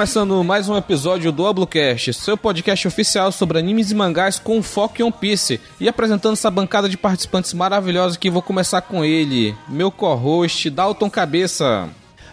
[0.00, 4.94] Começando mais um episódio do Oblocast, seu podcast oficial sobre animes e mangás com foco
[4.98, 5.60] em One Piece.
[5.78, 11.10] E apresentando essa bancada de participantes maravilhosos que vou começar com ele, meu co-host Dalton
[11.10, 11.86] Cabeça.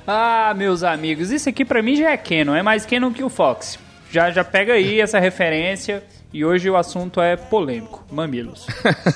[0.07, 3.27] Ah, meus amigos, isso aqui para mim já é canon, é mais canon que o
[3.27, 3.77] Fox.
[4.09, 6.01] Já, já pega aí essa referência.
[6.31, 8.65] E hoje o assunto é polêmico, mamilos.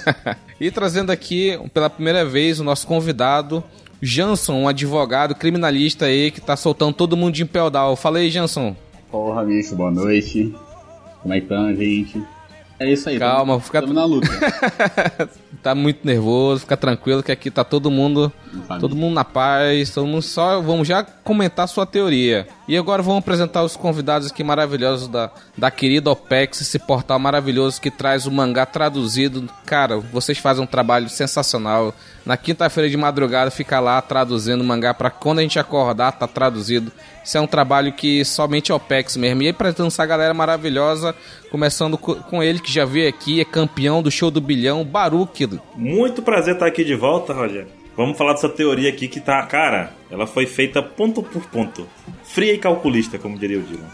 [0.59, 3.63] e trazendo aqui pela primeira vez o nosso convidado,
[4.01, 7.95] Jansson, um advogado criminalista aí que tá soltando todo mundo de Impeldal.
[7.95, 8.75] Fala aí, Jansson.
[9.11, 10.53] Porra, bicho, boa noite.
[11.21, 12.21] Como é que tá, gente?
[12.79, 13.19] É isso aí.
[13.19, 13.81] Calma, tamo, fica.
[13.81, 14.27] Tamo na luta.
[15.61, 18.33] tá muito nervoso, fica tranquilo que aqui tá todo mundo.
[18.79, 20.61] Todo mundo na paz, todo mundo só.
[20.61, 22.47] Vamos já comentar sua teoria.
[22.67, 27.81] E agora vamos apresentar os convidados aqui maravilhosos da, da querida OPEX, esse portal maravilhoso
[27.81, 29.49] que traz o mangá traduzido.
[29.65, 31.93] Cara, vocês fazem um trabalho sensacional.
[32.25, 36.27] Na quinta-feira de madrugada fica lá traduzindo o mangá para quando a gente acordar tá
[36.27, 36.91] traduzido.
[37.23, 39.41] Isso é um trabalho que somente a OPEX mesmo.
[39.41, 41.15] E aí, apresentando essa galera maravilhosa,
[41.49, 45.47] começando com ele que já veio aqui, é campeão do show do bilhão, Baruque.
[45.75, 47.80] Muito prazer estar aqui de volta, Rogério.
[47.95, 51.87] Vamos falar dessa teoria aqui que tá, cara, ela foi feita ponto por ponto.
[52.23, 53.89] Fria e calculista, como diria o Dylan.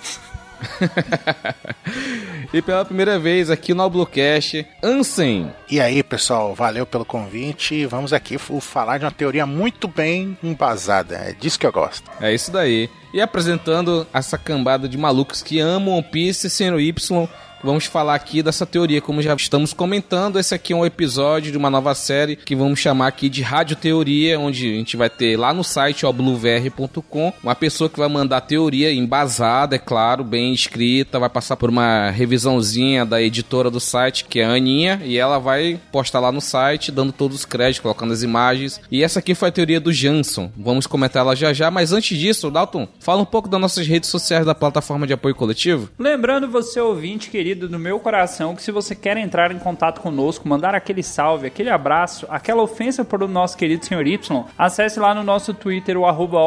[2.54, 5.52] e pela primeira vez aqui no Oblocast, Ansem.
[5.70, 7.86] E aí, pessoal, valeu pelo convite.
[7.86, 11.16] Vamos aqui falar de uma teoria muito bem embasada.
[11.16, 12.10] É disso que eu gosto.
[12.22, 12.90] É isso daí.
[13.14, 17.28] E apresentando essa cambada de malucos que amam One Piece sendo Y
[17.64, 20.40] vamos falar aqui dessa teoria, como já estamos comentando.
[20.40, 23.76] Esse aqui é um episódio de uma nova série que vamos chamar aqui de Rádio
[23.76, 28.42] Teoria, onde a gente vai ter lá no site bluevr.com uma pessoa que vai mandar
[28.42, 34.26] teoria embasada, é claro, bem escrita, vai passar por uma revisãozinha da editora do site,
[34.26, 37.82] que é a Aninha, e ela vai postar lá no site, dando todos os créditos,
[37.82, 38.82] colocando as imagens.
[38.92, 40.52] E essa aqui foi a teoria do Jansson.
[40.58, 44.10] Vamos comentar ela já já, mas antes disso, Dalton, fala um pouco das nossas redes
[44.10, 45.90] sociais da plataforma de apoio coletivo.
[45.98, 50.02] Lembrando você, ouvinte querido, querido do meu coração que se você quer entrar em contato
[50.02, 54.20] conosco, mandar aquele salve, aquele abraço, aquela ofensa para o nosso querido senhor Y,
[54.58, 56.40] acesse lá no nosso Twitter, o arroba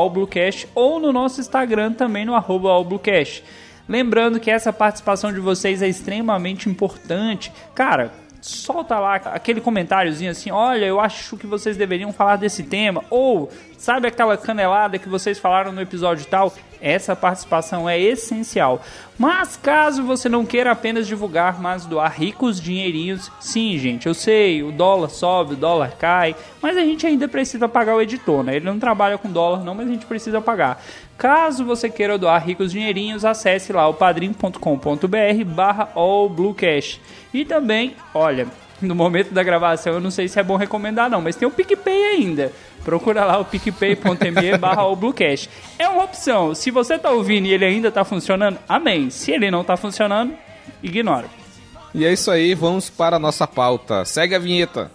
[0.74, 2.70] ou no nosso Instagram também no arroba.
[3.88, 7.50] Lembrando que essa participação de vocês é extremamente importante.
[7.74, 8.12] Cara,
[8.42, 13.02] solta lá aquele comentáriozinho assim: olha, eu acho que vocês deveriam falar desse tema.
[13.08, 16.52] Ou, sabe aquela canelada que vocês falaram no episódio tal?
[16.80, 18.82] Essa participação é essencial.
[19.18, 24.62] Mas caso você não queira apenas divulgar, mas doar ricos dinheirinhos, sim, gente, eu sei,
[24.62, 28.56] o dólar sobe, o dólar cai, mas a gente ainda precisa pagar o editor, né?
[28.56, 30.82] Ele não trabalha com dólar não, mas a gente precisa pagar.
[31.18, 36.98] Caso você queira doar ricos dinheirinhos, acesse lá o padrim.com.br barra allbluecash.
[37.34, 38.46] E também, olha,
[38.80, 41.50] no momento da gravação eu não sei se é bom recomendar não, mas tem o
[41.50, 42.52] PicPay ainda.
[42.84, 44.82] Procura lá o picpay.me barra
[45.78, 46.54] É uma opção.
[46.54, 49.10] Se você tá ouvindo e ele ainda tá funcionando, amém.
[49.10, 50.34] Se ele não tá funcionando,
[50.82, 51.26] ignora.
[51.94, 54.04] E é isso aí, vamos para a nossa pauta.
[54.04, 54.90] Segue a vinheta.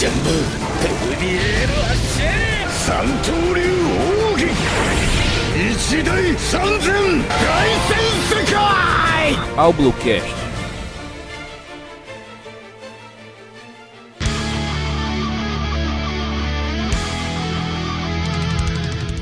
[0.00, 0.30] ジャンボ
[1.04, 1.94] プルビエール圧
[2.70, 3.60] 三刀流
[4.32, 4.48] 奥義。
[5.70, 6.88] 一大三千
[7.28, 7.36] 凱
[7.86, 7.92] 旋
[8.30, 8.56] 世界。
[9.54, 10.39] パウブロキャ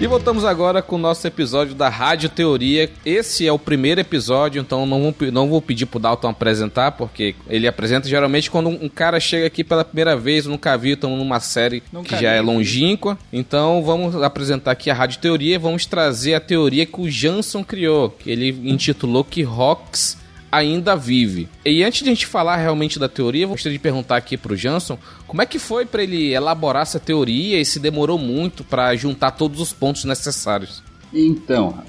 [0.00, 2.88] E voltamos agora com o nosso episódio da Rádio Teoria.
[3.04, 7.34] Esse é o primeiro episódio, então não vou, não vou pedir pro Dalton apresentar, porque
[7.48, 11.40] ele apresenta geralmente quando um cara chega aqui pela primeira vez, nunca viu, estamos numa
[11.40, 13.18] série nunca que já é longínqua.
[13.32, 18.10] Então vamos apresentar aqui a Rádio Teoria, vamos trazer a teoria que o Jansson criou,
[18.10, 20.16] que ele intitulou que Rocks
[20.50, 21.48] ainda vive.
[21.64, 24.56] E antes de a gente falar realmente da teoria, eu gostaria de perguntar aqui pro
[24.56, 28.94] Jansson, como é que foi para ele elaborar essa teoria e se demorou muito para
[28.96, 30.82] juntar todos os pontos necessários?
[31.12, 31.82] Então,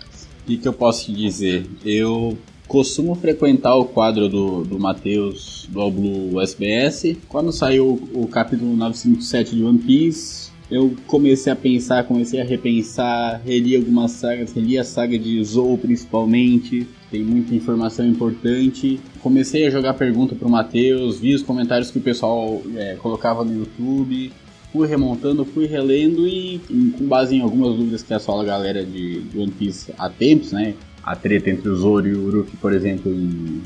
[0.44, 1.65] o que, que eu posso te dizer?
[1.83, 7.17] Eu costumo frequentar o quadro do, do Matheus do Blue SBS.
[7.27, 13.41] Quando saiu o capítulo 957 de One Piece, eu comecei a pensar, comecei a repensar,
[13.44, 19.00] reli algumas sagas, reli a saga de Zou principalmente, tem muita informação importante.
[19.21, 23.59] Comecei a jogar pergunta pro Matheus, vi os comentários que o pessoal é, colocava no
[23.59, 24.31] YouTube,
[24.71, 26.61] fui remontando, fui relendo e
[26.97, 30.51] com base em algumas dúvidas que assola a galera de, de One Piece há tempos,
[30.51, 30.75] né?
[31.03, 33.61] A treta entre o Zoro e o Uruk, por exemplo, em,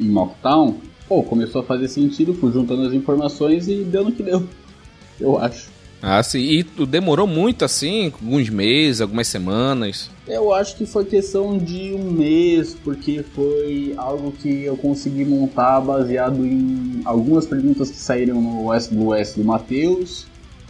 [0.00, 0.76] em Mocktown,
[1.08, 4.46] pô, começou a fazer sentido, fui juntando as informações e deu no que deu.
[5.20, 5.75] Eu acho.
[6.08, 6.38] Ah, sim.
[6.38, 10.08] E demorou muito assim, alguns meses, algumas semanas.
[10.24, 15.80] Eu acho que foi questão de um mês, porque foi algo que eu consegui montar
[15.80, 20.28] baseado em algumas perguntas que saíram no West do Matheus.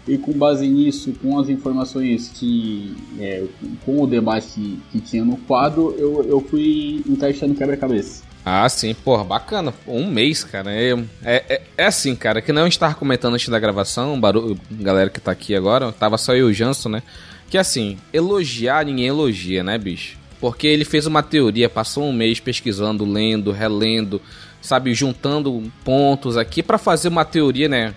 [0.09, 2.97] E com base nisso, com as informações que.
[3.21, 3.45] É,
[3.85, 8.26] com o debate que, que tinha no quadro, eu, eu fui encaixando quebra-cabeça.
[8.49, 9.75] Ah, sim, porra, bacana.
[9.89, 10.73] Um mês, cara.
[10.73, 10.93] É,
[11.25, 15.11] é, é, assim, cara, que não a gente tava comentando antes da gravação, barulho, galera
[15.11, 17.03] que tá aqui agora, tava só eu e o Janson, né?
[17.51, 20.17] Que assim, elogiar ninguém elogia, né, bicho?
[20.41, 24.23] Porque ele fez uma teoria, passou um mês pesquisando, lendo, relendo,
[24.63, 27.95] sabe, juntando pontos aqui para fazer uma teoria, né?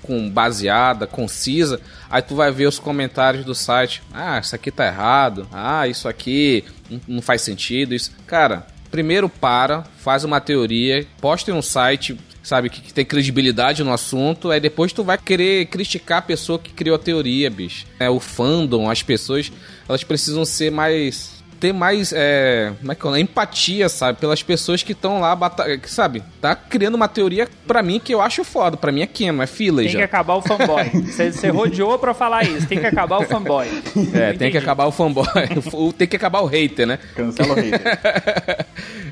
[0.00, 1.78] Com baseada, concisa.
[2.08, 4.02] Aí tu vai ver os comentários do site.
[4.14, 5.46] Ah, isso aqui tá errado.
[5.52, 6.64] Ah, isso aqui
[7.06, 7.94] não faz sentido.
[7.94, 13.04] Isso, cara, primeiro para, faz uma teoria, posta em um site, sabe, que, que, tem
[13.04, 17.50] credibilidade no assunto, aí depois tu vai querer criticar a pessoa que criou a teoria,
[17.50, 17.86] bicho.
[17.98, 19.52] É, o fandom, as pessoas,
[19.88, 23.20] elas precisam ser mais ter mais é, como é que é?
[23.20, 25.38] empatia, sabe, pelas pessoas que estão lá,
[25.80, 29.06] que, sabe, tá criando uma teoria para mim que eu acho foda, para mim é
[29.06, 29.98] Keno, é fila Tem já.
[29.98, 30.84] que acabar o fanboy.
[31.04, 33.68] Você rodeou pra falar isso, tem que acabar o fanboy.
[34.14, 35.26] É, tem que acabar o fanboy,
[35.96, 36.98] tem que acabar o hater, né?
[37.14, 37.98] Cancela o hater.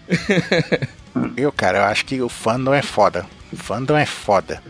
[1.37, 3.27] eu, cara, eu acho que o fandom é foda.
[3.53, 4.63] O fandom é foda.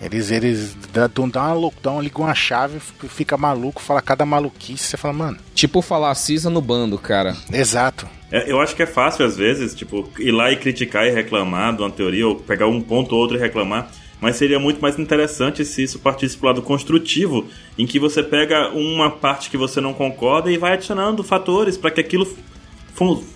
[0.00, 4.96] Eles, eles dão, dão uma, dão, ligam uma chave, fica maluco, fala cada maluquice, você
[4.96, 5.38] fala, mano.
[5.54, 7.36] Tipo falar cisa no bando, cara.
[7.52, 8.08] Exato.
[8.32, 11.74] É, eu acho que é fácil, às vezes, tipo, ir lá e criticar e reclamar
[11.74, 13.90] de uma teoria, ou pegar um ponto ou outro e reclamar.
[14.20, 17.48] Mas seria muito mais interessante se isso partisse pro lado construtivo,
[17.78, 21.90] em que você pega uma parte que você não concorda e vai adicionando fatores para
[21.90, 22.26] que aquilo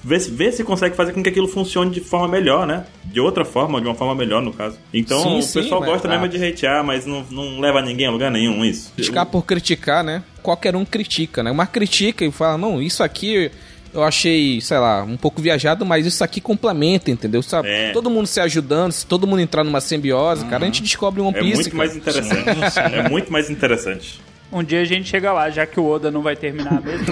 [0.03, 2.85] Vê, vê se consegue fazer com que aquilo funcione de forma melhor, né?
[3.05, 4.79] De outra forma, de uma forma melhor, no caso.
[4.93, 8.11] Então, sim, o sim, pessoal gosta mesmo de hatear, mas não, não leva ninguém a
[8.11, 8.93] lugar nenhum isso.
[8.95, 10.23] Criticar por criticar, né?
[10.43, 11.51] Qualquer um critica, né?
[11.51, 13.51] Uma critica e fala, não, isso aqui
[13.95, 17.43] eu achei, sei lá, um pouco viajado, mas isso aqui complementa, entendeu?
[17.43, 17.69] Sabe?
[17.69, 17.93] É.
[17.93, 20.51] Todo mundo se ajudando, se todo mundo entrar numa simbiose, uhum.
[20.51, 21.53] cara, a gente descobre um Piece.
[21.53, 21.77] É muito cara.
[21.77, 22.79] mais interessante.
[22.81, 24.21] é muito mais interessante.
[24.55, 27.07] Um dia a gente chega lá, já que o Oda não vai terminar mesmo.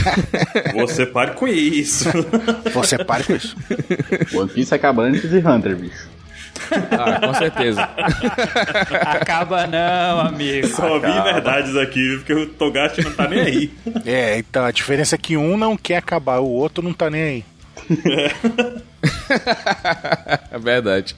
[0.80, 2.08] Você pare com isso.
[2.72, 3.54] Você pare com isso.
[4.34, 6.08] One Piece acaba antes de Hunter, bicho.
[6.90, 7.82] Ah, com certeza.
[9.02, 10.68] Acaba não, amigo.
[10.68, 13.70] Só ouvi verdades aqui, porque o Togashi não tá nem aí.
[14.06, 17.22] É, então a diferença é que um não quer acabar, o outro não tá nem
[17.22, 17.44] aí.
[20.50, 21.14] É verdade.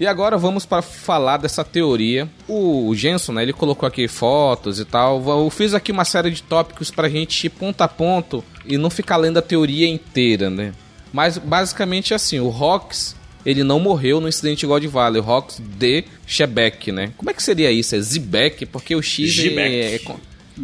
[0.00, 2.28] E agora vamos para falar dessa teoria.
[2.46, 5.22] O Jenson, né, ele colocou aqui fotos e tal.
[5.26, 8.78] Eu fiz aqui uma série de tópicos para a gente ir ponto a ponto e
[8.78, 10.72] não ficar lendo a teoria inteira, né?
[11.12, 15.24] Mas basicamente é assim, o Rox, ele não morreu no incidente de God Valley, o
[15.24, 17.12] Rox de Shebeck, né?
[17.16, 17.96] Como é que seria isso?
[17.96, 18.66] É Zibek?
[18.66, 19.96] Porque o X é...
[19.96, 20.00] é...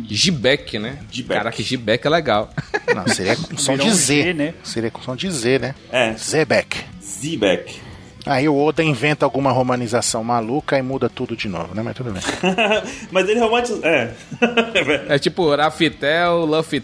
[0.09, 0.99] Gibek, né?
[1.11, 1.39] Gibek.
[1.39, 2.51] Caraca, Gibek é legal.
[2.95, 4.55] Não, seria com som de Z, né?
[4.63, 5.75] Seria com som de Z, né?
[5.91, 6.15] É.
[6.15, 6.79] Zebek.
[7.03, 7.81] Zibek.
[8.27, 11.83] Aí o Oda inventa alguma romanização maluca e muda tudo de novo, né?
[11.83, 12.23] Mas tudo bem.
[13.13, 13.81] Mas ele romantiza.
[13.87, 14.15] É.
[15.15, 16.83] é tipo Rafitel, Luffy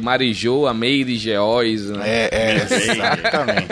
[0.00, 1.88] Marijô, Ameire, Geois.
[1.88, 2.02] Né?
[2.06, 2.54] É, é,
[2.92, 3.68] exatamente.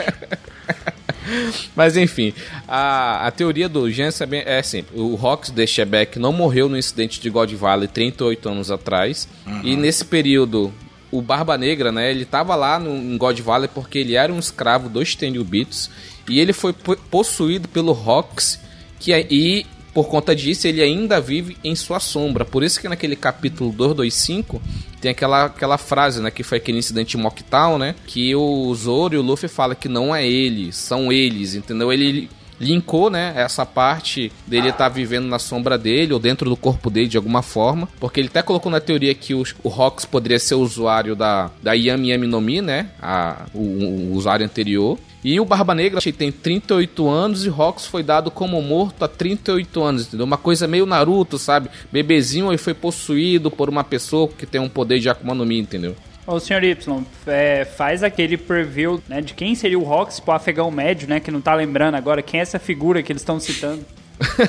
[1.76, 2.33] Mas enfim,
[2.66, 6.76] a, a teoria do Jensen é, é assim: o Rox de Shebeck não morreu no
[6.76, 9.28] incidente de God Valley 38 anos atrás.
[9.47, 9.61] Uhum.
[9.62, 10.73] E nesse período,
[11.11, 12.11] o Barba Negra, né?
[12.11, 15.90] Ele tava lá no, em God Valley porque ele era um escravo dos Tenryubitos
[16.29, 16.73] e ele foi
[17.11, 18.61] possuído pelo Rox,
[18.99, 22.45] que é, e por conta disso ele ainda vive em sua sombra.
[22.45, 24.61] Por isso que naquele capítulo 225
[25.00, 29.14] tem aquela, aquela frase, né, que foi aquele incidente em Mocktown, né, que o Zoro
[29.14, 31.93] e o Luffy fala que não é ele, são eles, entendeu?
[31.93, 36.57] Ele linkou, né, essa parte dele estar tá vivendo na sombra dele ou dentro do
[36.57, 40.05] corpo dele de alguma forma, porque ele até colocou na teoria que o, o Rox
[40.05, 44.47] poderia ser o usuário da, da Yami Yami no Mi, né, a, o, o usuário
[44.47, 49.09] anterior, e o Barba Negra tem 38 anos e Rox foi dado como morto há
[49.09, 50.26] 38 anos, entendeu?
[50.26, 51.71] Uma coisa meio Naruto, sabe?
[51.93, 55.61] Bebezinho e foi possuído por uma pessoa que tem um poder de Akuma no Mi,
[55.61, 55.95] entendeu?
[56.26, 60.71] Ô, senhor Y, é, faz aquele preview né, de quem seria o Rox pro afegão
[60.71, 61.19] médio, né?
[61.19, 63.85] Que não tá lembrando agora quem é essa figura que eles estão citando.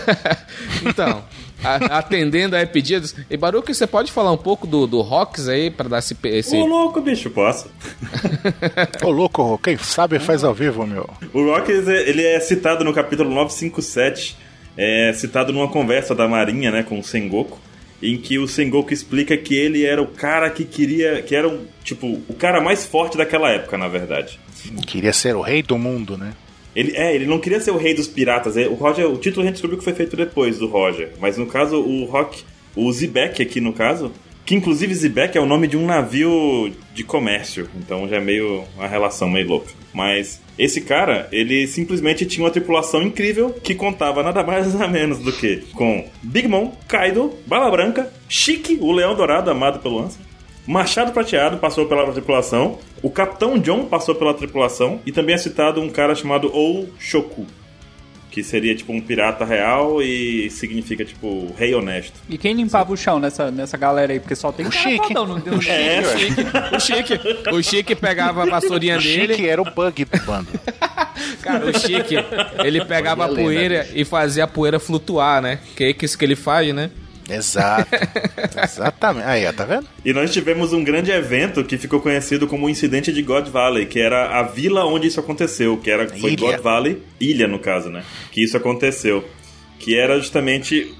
[0.88, 1.24] então,
[1.64, 3.16] a, atendendo a pedidos.
[3.30, 6.56] E Baruque, você pode falar um pouco do, do Rox aí para dar esse, esse.
[6.56, 7.70] Ô louco, bicho, posso?
[9.04, 11.10] Ô louco, quem sabe faz ao vivo, meu.
[11.34, 14.38] O Rox ele é citado no capítulo 957,
[14.78, 17.60] é citado numa conversa da Marinha, né, com o Sengoku
[18.04, 21.66] em que o Sengoku explica que ele era o cara que queria, que era um,
[21.86, 24.38] tipo, o cara mais forte daquela época, na verdade.
[24.86, 26.34] Queria ser o rei do mundo, né?
[26.76, 28.58] Ele, é, ele não queria ser o rei dos piratas.
[28.58, 31.12] É, O Roger, o título a gente descobriu que foi feito depois do Roger.
[31.20, 32.44] Mas no caso, o Rock,
[32.76, 34.12] o Zebek aqui no caso,
[34.46, 37.70] que inclusive Zebek é o nome de um navio de comércio.
[37.78, 39.72] Então já é meio uma relação meio louca.
[39.94, 45.20] Mas esse cara, ele simplesmente tinha uma tripulação incrível que contava nada mais nada menos
[45.20, 50.22] do que com Big Mom, Kaido, Bala Branca, Chique, o Leão Dourado amado pelo Ansem,
[50.66, 55.80] Machado Prateado passou pela tripulação, o Capitão John passou pela tripulação e também é citado
[55.82, 57.46] um cara chamado Ou Shoku,
[58.32, 62.14] que seria tipo um pirata real e significa tipo rei honesto.
[62.28, 64.20] E quem limpava o chão nessa, nessa galera aí?
[64.20, 65.08] Porque só tem O cara Chique.
[65.10, 65.72] fodão, não tem um Chique.
[65.76, 66.42] É, O Chique,
[66.76, 69.34] o Chique, o Chique pegava a vassourinha O dele.
[69.36, 70.48] Chique era o bug do bando.
[71.44, 72.16] Cara, o Chique,
[72.64, 75.60] ele pegava a poeira e fazia a poeira flutuar, né?
[75.76, 76.90] Que é isso que ele faz, né?
[77.30, 77.90] Exato.
[78.64, 79.26] Exatamente.
[79.26, 79.88] Aí, ó, tá vendo?
[80.04, 83.86] E nós tivemos um grande evento que ficou conhecido como o incidente de God Valley,
[83.86, 86.52] que era a vila onde isso aconteceu, que era foi Ilha.
[86.52, 88.04] God Valley, ilha no caso, né?
[88.32, 89.24] Que isso aconteceu,
[89.80, 90.94] que era justamente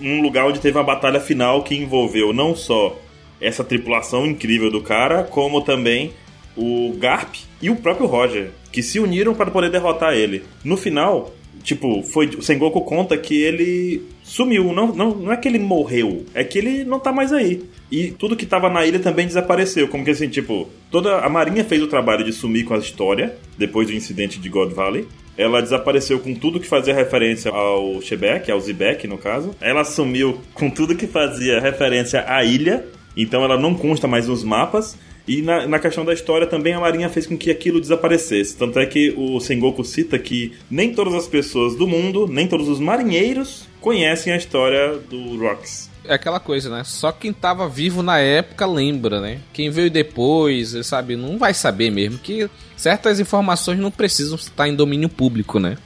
[0.00, 2.98] um lugar onde teve uma batalha final que envolveu não só
[3.40, 6.12] essa tripulação incrível do cara, como também
[6.56, 10.44] o Garp e o próprio Roger, que se uniram para poder derrotar ele.
[10.62, 15.48] No final, tipo, foi o Sengoku conta que ele sumiu, não, não, não é que
[15.48, 17.64] ele morreu, é que ele não tá mais aí.
[17.90, 21.64] E tudo que tava na ilha também desapareceu, como que assim, tipo, toda a marinha
[21.64, 25.08] fez o trabalho de sumir com a história depois do incidente de God Valley.
[25.36, 29.56] Ela desapareceu com tudo que fazia referência ao Shebek, ao Zebek no caso.
[29.60, 32.84] Ela sumiu com tudo que fazia referência à ilha,
[33.16, 34.96] então ela não consta mais nos mapas.
[35.26, 38.56] E na, na questão da história também a Marinha fez com que aquilo desaparecesse.
[38.56, 42.68] Tanto é que o Sengoku cita que nem todas as pessoas do mundo, nem todos
[42.68, 45.93] os marinheiros conhecem a história do Rocks.
[46.06, 46.82] É aquela coisa, né?
[46.84, 49.40] Só quem tava vivo na época lembra, né?
[49.52, 54.74] Quem veio depois, sabe, não vai saber mesmo que certas informações não precisam estar em
[54.74, 55.76] domínio público, né?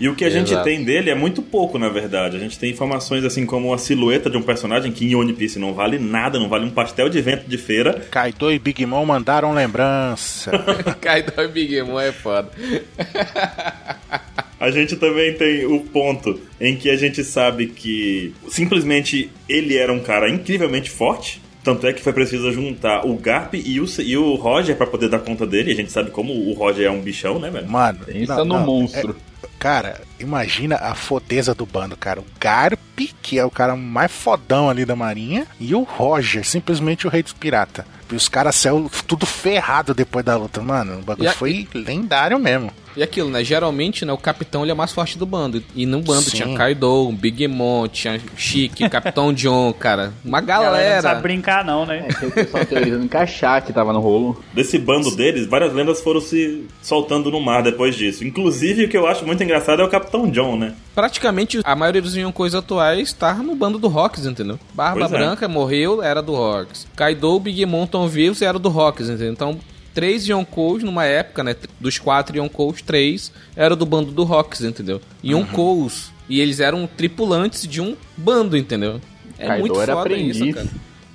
[0.00, 0.64] E o que a gente Exato.
[0.64, 2.36] tem dele é muito pouco, na verdade.
[2.36, 5.58] A gente tem informações assim como a silhueta de um personagem que em One Piece
[5.58, 8.06] não vale nada, não vale um pastel de vento de feira.
[8.10, 10.50] Kaido e Big Mom mandaram lembrança.
[11.00, 12.50] Kaido e Big Mom é foda.
[14.58, 19.92] A gente também tem o ponto em que a gente sabe que simplesmente ele era
[19.92, 21.42] um cara incrivelmente forte.
[21.62, 25.08] Tanto é que foi preciso juntar o Garp e o, e o Roger pra poder
[25.08, 25.72] dar conta dele.
[25.72, 27.68] A gente sabe como o Roger é um bichão, né, velho?
[27.68, 29.16] Mano, Pensa no monstro.
[29.42, 32.20] é- cara, imagina a fodeza do bando, cara.
[32.20, 32.78] O Garp,
[33.20, 37.22] que é o cara mais fodão ali da marinha, e o Roger, simplesmente o rei
[37.22, 37.84] dos piratas.
[38.10, 41.00] E os caras saiu tudo ferrado depois da luta, mano.
[41.00, 42.70] O bagulho a- foi lendário mesmo.
[42.96, 43.44] E aquilo, né?
[43.44, 45.62] Geralmente, né, o capitão ele é mais forte do bando.
[45.74, 46.36] E no bando Sim.
[46.42, 50.14] tinha Kaido, Big Mom, tinha Chique, Capitão John, cara.
[50.24, 51.02] Uma A galera não galera.
[51.02, 52.06] sabe brincar, não, né?
[52.08, 54.42] É, tem o pessoal teorizando encaixar que tava no rolo.
[54.54, 58.24] Desse bando deles, várias lendas foram se soltando no mar depois disso.
[58.24, 60.74] Inclusive, o que eu acho muito engraçado é o Capitão John, né?
[60.96, 64.58] Praticamente a maioria dos Yonkous atuais tá no bando do Rocks, entendeu?
[64.72, 65.18] Barba Pois é.
[65.18, 66.86] Branca morreu, era do Rocks.
[66.96, 69.30] Kaido, Big Mom estão vivos, era do Rocks, entendeu?
[69.30, 69.60] Então,
[69.92, 71.54] três Yonkous numa época, né?
[71.78, 74.98] Dos quatro Yonkous, três era do bando do Rocks, entendeu?
[75.22, 76.10] Yonkous.
[76.30, 78.98] E eles eram tripulantes de um bando, entendeu?
[79.38, 80.36] É Kaido muito era foda aprendiz.
[80.38, 80.68] isso, cara.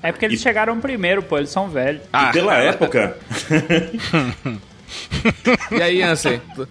[0.04, 2.04] É porque eles chegaram primeiro, pô, eles são velhos.
[2.14, 3.18] Ah, e pela época,
[5.72, 6.42] E aí, Ansem?
[6.56, 6.68] Tu,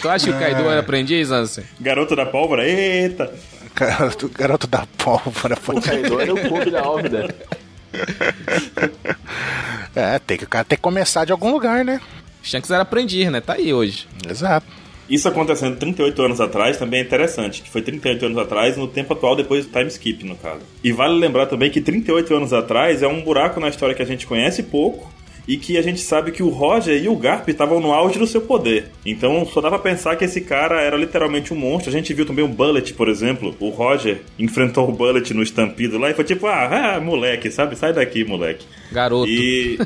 [0.00, 1.64] tu acha que o Kaido era aprendiz, Ansem?
[1.80, 3.32] garoto da pólvora, eita!
[3.74, 5.56] Garoto, garoto da pólvora.
[5.66, 7.34] O Kaido era o clube da Órvida.
[9.94, 12.00] É, tem que, o cara tem que começar de algum lugar, né?
[12.42, 13.40] Shanks era aprendiz, né?
[13.40, 14.06] Tá aí hoje.
[14.28, 14.66] Exato.
[15.08, 19.12] Isso acontecendo 38 anos atrás também é interessante, que foi 38 anos atrás no tempo
[19.12, 20.62] atual depois do time skip, no caso.
[20.82, 24.06] E vale lembrar também que 38 anos atrás é um buraco na história que a
[24.06, 25.12] gente conhece pouco
[25.46, 28.26] e que a gente sabe que o Roger e o Garp estavam no auge do
[28.26, 28.90] seu poder.
[29.04, 31.90] Então só dá pra pensar que esse cara era literalmente um monstro.
[31.90, 33.54] A gente viu também o Bullet, por exemplo.
[33.60, 37.76] O Roger enfrentou o Bullet no estampido lá e foi tipo, ah, ah moleque, sabe?
[37.76, 38.66] Sai daqui, moleque.
[38.90, 39.28] Garoto.
[39.28, 39.78] E,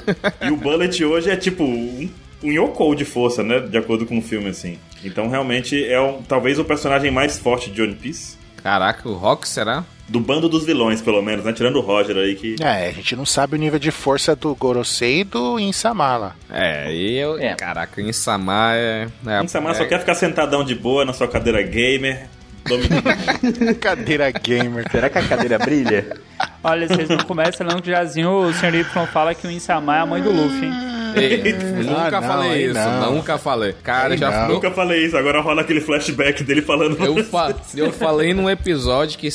[0.43, 2.09] e o Bullet hoje é tipo um,
[2.43, 3.61] um Yoko de força, né?
[3.61, 4.79] De acordo com o filme, assim.
[5.05, 8.37] Então realmente é um, talvez o personagem mais forte de One Piece.
[8.63, 9.85] Caraca, o Rock será?
[10.09, 11.53] Do bando dos vilões, pelo menos, né?
[11.53, 12.57] Tirando o Roger aí que.
[12.61, 16.35] É, a gente não sabe o nível de força do Gorosei e do Insamala.
[16.51, 17.39] É, e eu.
[17.39, 17.55] É.
[17.55, 19.07] Caraca, Insama é.
[19.27, 22.27] é Insama é, só quer ficar sentadão de boa na sua cadeira gamer.
[22.67, 23.75] dominando.
[23.81, 24.85] Cadeira gamer.
[24.91, 26.17] Será que a cadeira brilha?
[26.65, 28.75] Olha, vocês não começam não, que jazinho o Sr.
[28.77, 30.73] Y fala que o Insama é a mãe do Luffy, hein?
[31.17, 31.53] Ei,
[31.85, 33.15] nunca Ah, não, falei isso, não.
[33.15, 33.75] nunca falei.
[33.83, 34.55] Cara, já não.
[34.55, 37.03] Nunca falei isso, agora rola aquele flashback dele falando.
[37.05, 39.29] eu, fa- eu falei num episódio que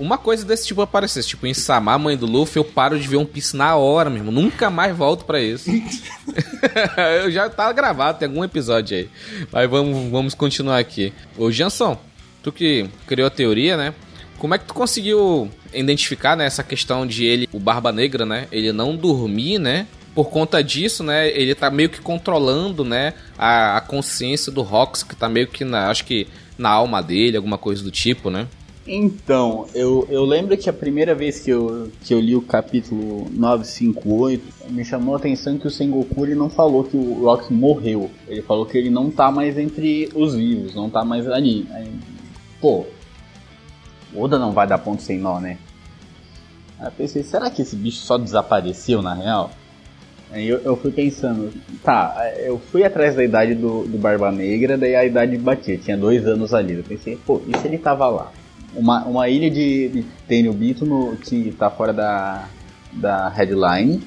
[0.00, 3.18] uma coisa desse tipo aparecesse, tipo, em Samar, mãe do Luffy, eu paro de ver
[3.18, 4.32] um Piece na hora mesmo.
[4.32, 5.70] Nunca mais volto pra isso.
[7.22, 9.10] eu já tava gravado, tem algum episódio aí.
[9.52, 11.12] Mas vamos, vamos continuar aqui.
[11.36, 11.98] Ô, Jansson,
[12.42, 13.94] tu que criou a teoria, né?
[14.38, 18.48] Como é que tu conseguiu identificar né, essa questão de ele, o Barba Negra, né?
[18.50, 19.86] Ele não dormir, né?
[20.14, 21.28] Por conta disso, né?
[21.28, 23.12] Ele tá meio que controlando, né?
[23.36, 26.26] A, a consciência do Rox, que tá meio que na, acho que
[26.56, 28.48] na alma dele, alguma coisa do tipo, né?
[28.92, 33.24] Então, eu, eu lembro que a primeira vez que eu, que eu li o capítulo
[33.30, 38.10] 958, me chamou a atenção que o Sengoku ele não falou que o Rox morreu.
[38.26, 41.68] Ele falou que ele não tá mais entre os vivos, não tá mais ali.
[41.70, 41.88] Aí,
[42.60, 42.84] pô,
[44.12, 45.56] Oda não vai dar ponto sem nó, né?
[46.76, 49.52] Aí eu pensei, será que esse bicho só desapareceu na real?
[50.32, 51.52] Aí eu, eu fui pensando,
[51.84, 55.96] tá, eu fui atrás da idade do, do Barba Negra, daí a idade batia, tinha
[55.96, 56.72] dois anos ali.
[56.72, 58.32] Eu pensei, pô, e se ele tava lá?
[58.74, 62.48] Uma, uma ilha de, de Tenryubito no, que tá fora da,
[62.92, 64.00] da headline,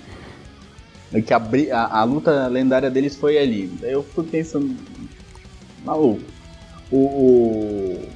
[1.25, 1.41] que a,
[1.74, 3.67] a, a, luta lendária deles foi ali.
[3.82, 4.75] Daí eu fui pensando,
[5.86, 6.22] maluco,
[6.89, 8.10] o, o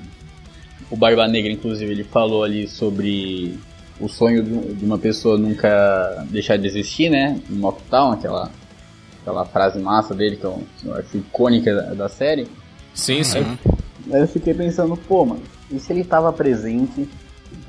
[0.89, 3.59] o Barba Negra, inclusive, ele falou ali sobre
[3.99, 7.41] o sonho de uma pessoa nunca deixar de existir, né?
[7.49, 8.49] No Mocktown, aquela,
[9.21, 10.63] aquela frase massa dele, que eu,
[10.93, 12.47] acho icônica da, da, série.
[12.93, 13.57] Sim, sim.
[14.11, 17.07] Aí eu fiquei pensando, pô, mano, e se ele estava presente?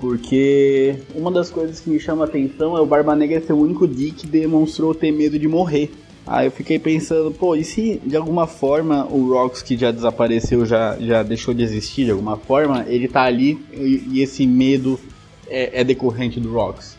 [0.01, 3.87] Porque uma das coisas que me chama atenção é o Barba Negra ser o único
[3.87, 5.91] Dick que demonstrou ter medo de morrer.
[6.27, 10.67] Aí eu fiquei pensando, pô, e se de alguma forma o Rox que já desapareceu,
[10.67, 15.01] já, já deixou de existir de alguma forma, ele tá ali e, e esse medo
[15.49, 16.99] é, é, decorrente do Rox?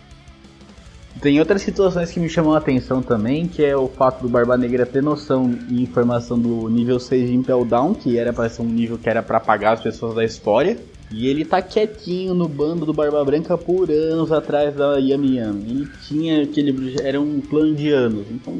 [1.22, 4.58] Tem outras situações que me chamam a atenção também, que é o fato do Barba
[4.58, 8.62] Negra ter noção e informação do nível 6 de Impel Down, que era para ser
[8.62, 10.78] um nível que era para apagar as pessoas da história.
[11.12, 15.64] E ele tá quietinho no bando do Barba Branca por anos atrás da Yami Yami.
[15.70, 16.96] Ele tinha aquele.
[17.02, 18.28] Era um plano de anos.
[18.30, 18.58] Então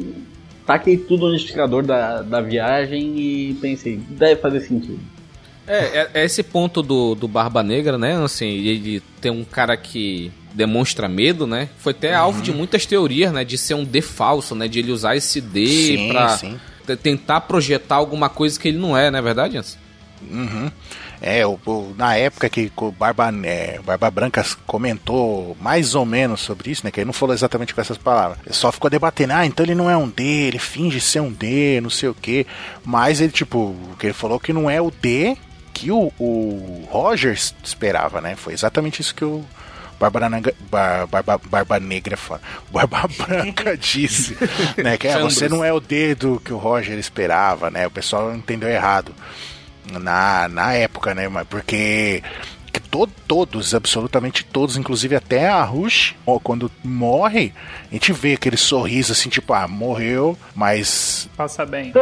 [0.66, 5.00] taquei tudo no justificador da, da viagem e pensei, deve fazer sentido.
[5.68, 8.24] É, é, é esse ponto do, do Barba Negra, né?
[8.24, 11.70] Assim, ele tem um cara que demonstra medo, né?
[11.78, 12.24] Foi até uhum.
[12.24, 13.44] alvo de muitas teorias, né?
[13.44, 14.68] De ser um D falso, né?
[14.68, 16.60] De ele usar esse D sim, pra sim.
[17.02, 19.78] tentar projetar alguma coisa que ele não é, não é verdade, Anson?
[20.30, 20.72] Uhum.
[21.22, 26.40] É, o, o, na época que o Barba, é, Barba Branca comentou mais ou menos
[26.40, 26.92] sobre isso, né?
[26.92, 28.40] Que ele não falou exatamente com essas palavras.
[28.46, 31.32] Ele só ficou debatendo, ah, então ele não é um D, ele finge ser um
[31.32, 32.48] D, não sei o que.
[32.86, 35.38] Mas ele, tipo, que ele falou que não é o D
[35.74, 38.36] que o, o Rogers esperava, né?
[38.36, 39.46] Foi exatamente isso que o,
[40.00, 40.22] Barba,
[40.72, 42.18] Bar, Barba, Barba Negra,
[42.72, 44.38] Barba Branca disse,
[44.78, 44.98] né?
[44.98, 47.86] Que é, você não é o dedo que o Roger esperava, né?
[47.86, 49.14] O pessoal entendeu errado
[50.00, 51.30] na, na época, né?
[51.50, 52.22] Porque
[52.90, 57.54] to, todos, absolutamente todos, inclusive até a Rush, quando morre,
[57.90, 61.30] a gente vê aquele sorriso assim, tipo, ah, morreu, mas.
[61.38, 61.94] Passa bem.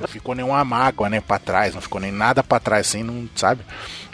[0.00, 3.28] Não ficou nenhuma mágoa, né, pra trás, não ficou nem nada pra trás, assim, não
[3.34, 3.62] sabe?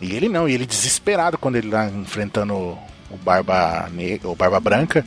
[0.01, 4.61] E ele não, e ele desesperado quando ele tá enfrentando o Barba Negra, o Barba
[4.61, 5.05] Branca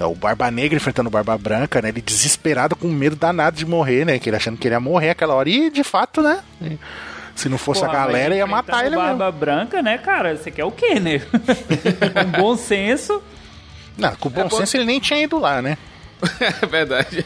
[0.00, 1.90] o Barba Negra enfrentando o Barba Branca, né?
[1.90, 4.18] Ele desesperado com medo danado de morrer, né?
[4.18, 5.48] Que ele achando que ele ia morrer aquela hora.
[5.48, 6.42] E de fato, né?
[7.34, 9.40] Se não fosse Porra, a galera, ia matar ele Barba mesmo.
[9.40, 10.36] Branca, né, cara?
[10.36, 11.20] Você quer o quê, né?
[12.14, 13.22] com bom senso.
[13.96, 14.78] Não, com bom é senso bom...
[14.78, 15.78] ele nem tinha ido lá, né?
[16.62, 17.24] é verdade.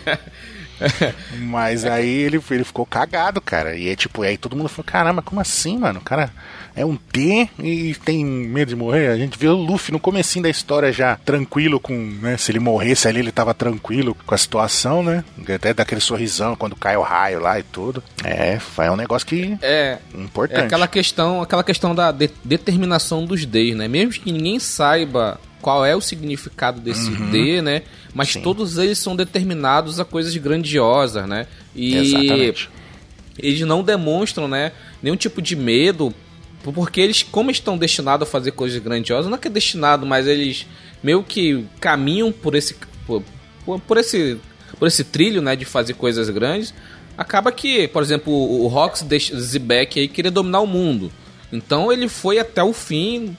[1.38, 3.76] Mas aí ele, ele ficou cagado, cara.
[3.76, 6.00] E é tipo, aí todo mundo falou: caramba, como assim, mano?
[6.00, 6.30] O cara
[6.76, 9.08] é um T e tem medo de morrer.
[9.08, 12.36] A gente vê o Luffy no comecinho da história já tranquilo com, né?
[12.36, 15.24] Se ele morresse ali, ele tava tranquilo com a situação, né?
[15.48, 18.04] Até daquele sorrisão quando cai o raio lá e tudo.
[18.22, 20.60] É, é um negócio que é importante.
[20.60, 23.88] É aquela questão, aquela questão da de determinação dos Ds, né?
[23.88, 27.30] Mesmo que ninguém saiba qual é o significado desse uhum.
[27.30, 27.82] D, né?
[28.14, 28.42] Mas Sim.
[28.42, 31.46] todos eles são determinados a coisas grandiosas, né?
[31.74, 32.70] E Exatamente.
[33.38, 36.14] eles não demonstram, né, nenhum tipo de medo
[36.72, 40.26] porque eles, como estão destinados a fazer coisas grandiosas, não é que é destinado, mas
[40.26, 40.66] eles
[41.02, 42.76] meio que caminham por esse,
[43.06, 43.22] por,
[43.86, 44.38] por esse,
[44.78, 46.74] por esse trilho, né, de fazer coisas grandes.
[47.16, 51.10] Acaba que, por exemplo, o Rox Zebek aí queria dominar o mundo.
[51.52, 53.36] Então ele foi até o fim,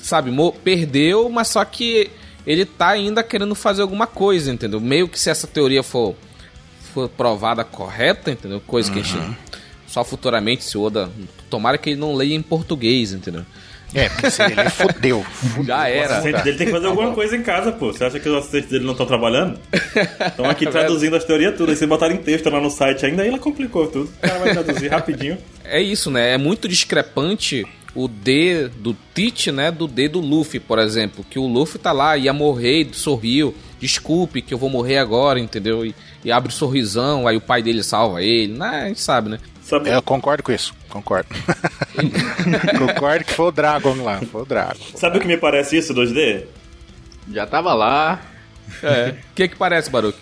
[0.00, 0.30] sabe,
[0.62, 2.10] perdeu, mas só que
[2.46, 4.80] ele tá ainda querendo fazer alguma coisa, entendeu?
[4.80, 6.14] Meio que se essa teoria for,
[6.94, 8.60] for provada correta, entendeu?
[8.60, 8.94] Coisa uhum.
[8.94, 9.34] que a gente uhum.
[9.88, 11.10] Só futuramente se o Oda
[11.50, 13.44] Tomara que ele não leia em português, entendeu?
[13.94, 15.24] É, porque se ele fodeu.
[15.64, 16.08] Já era.
[16.08, 17.92] O assistente dele tem que fazer alguma coisa em casa, pô.
[17.92, 19.58] Você acha que os assistentes dele não estão trabalhando?
[20.26, 21.70] Estão aqui é traduzindo as teorias tudo.
[21.70, 24.10] Aí você botaram em texto lá no site ainda, aí ela complicou tudo.
[24.18, 25.38] O cara vai traduzir rapidinho.
[25.70, 26.32] É isso, né?
[26.32, 27.62] É muito discrepante
[27.94, 31.92] o D do Teach, né, do D do Luffy, por exemplo, que o Luffy tá
[31.92, 35.84] lá, ia morrer, sorriu, desculpe que eu vou morrer agora, entendeu?
[35.84, 39.28] E, e abre um sorrisão, aí o pai dele salva ele, né, a gente sabe,
[39.28, 39.38] né?
[39.68, 39.90] Sabe?
[39.90, 41.28] Eu concordo com isso, concordo.
[42.78, 44.82] concordo que foi o Dragon lá, foi o Dragon.
[44.94, 46.44] Sabe o que me parece isso, 2D?
[47.30, 48.18] Já tava lá.
[48.82, 49.10] É.
[49.10, 50.16] O que que parece, Baruch?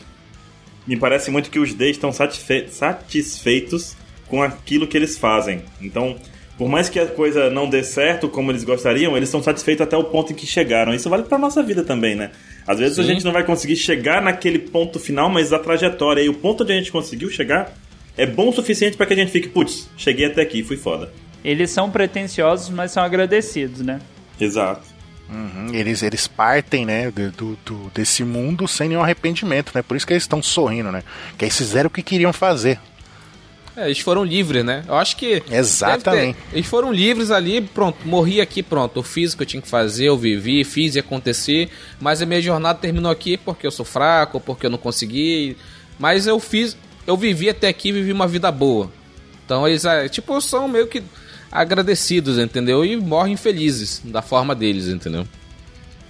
[0.85, 5.63] Me parece muito que os D estão satisfe satisfeitos com aquilo que eles fazem.
[5.81, 6.17] Então,
[6.59, 9.97] por mais que a coisa não dê certo como eles gostariam, eles estão satisfeitos até
[9.97, 10.93] o ponto em que chegaram.
[10.93, 12.33] Isso vale pra nossa vida também, né?
[12.67, 13.03] Às vezes Sim.
[13.03, 16.65] a gente não vai conseguir chegar naquele ponto final, mas a trajetória e o ponto
[16.65, 17.73] onde a gente conseguiu chegar
[18.17, 21.13] é bom o suficiente para que a gente fique, putz, cheguei até aqui, fui foda.
[21.45, 24.01] Eles são pretensiosos, mas são agradecidos, né?
[24.41, 24.97] Exato.
[25.29, 29.83] Uhum, eles, eles partem, né, do, do, desse mundo sem nenhum arrependimento, né?
[29.83, 31.03] Por isso que eles estão sorrindo, né?
[31.37, 32.79] Que eles fizeram o que queriam fazer.
[33.77, 34.85] É, eles foram livres, né?
[34.89, 35.43] Eu acho que.
[35.51, 36.39] Exatamente.
[36.51, 38.99] Ter, eles foram livres ali, pronto, morri aqui, pronto.
[38.99, 41.69] Eu fiz o que eu tinha que fazer, eu vivi, fiz e acontecer.
[42.01, 45.57] Mas a minha jornada terminou aqui porque eu sou fraco, porque eu não consegui.
[45.99, 46.77] Mas eu fiz,
[47.07, 48.91] eu vivi até aqui, vivi uma vida boa.
[49.45, 51.03] Então eles, é, tipo, são meio que
[51.51, 52.85] agradecidos, entendeu?
[52.85, 55.27] E morrem felizes da forma deles, entendeu?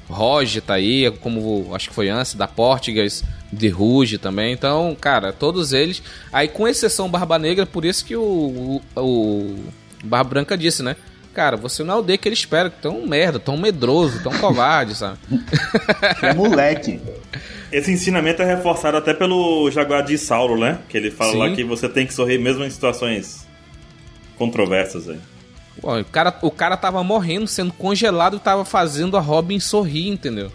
[0.09, 4.53] Roger tá aí, como acho que foi antes, da Portugues, de Ruge também.
[4.53, 6.03] Então, cara, todos eles.
[6.33, 9.57] Aí, com exceção Barba Negra, por isso que o, o, o
[10.05, 10.97] Barba Branca disse, né?
[11.37, 14.95] Cara, você não é o D que ele espera, tão merda, tão medroso, tão covarde,
[14.95, 15.19] sabe?
[16.23, 16.99] É moleque.
[17.71, 20.79] Esse ensinamento é reforçado até pelo Jaguar de Sauro, né?
[20.89, 21.39] Que ele fala Sim.
[21.39, 23.47] lá que você tem que sorrir mesmo em situações
[24.39, 25.19] controversas aí.
[25.83, 30.51] o, cara, o cara tava morrendo, sendo congelado e tava fazendo a Robin sorrir, entendeu?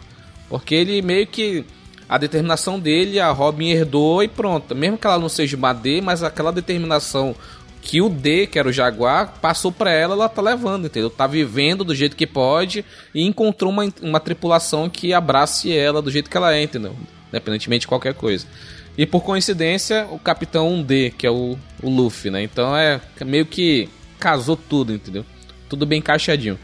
[0.50, 1.64] Porque ele meio que.
[2.10, 4.76] A determinação dele, a Robin herdou e pronto.
[4.76, 7.34] Mesmo que ela não seja uma D, mas aquela determinação
[7.82, 11.10] que o D, que era o Jaguar, passou para ela, ela tá levando, entendeu?
[11.10, 16.12] Tá vivendo do jeito que pode e encontrou uma, uma tripulação que abrace ela do
[16.12, 16.96] jeito que ela é, entendeu?
[17.30, 18.46] Independentemente de qualquer coisa.
[18.98, 22.44] E por coincidência, o Capitão 1D, que é o, o Luffy, né?
[22.44, 23.90] Então é meio que
[24.20, 25.26] casou tudo, entendeu?
[25.68, 26.60] Tudo bem encaixadinho.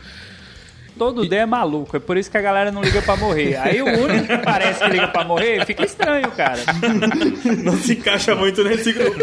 [0.98, 3.56] Todo D é maluco, é por isso que a galera não liga pra morrer.
[3.56, 6.60] Aí o único que parece que liga pra morrer fica estranho, cara.
[7.64, 9.18] Não se encaixa muito nesse grupo.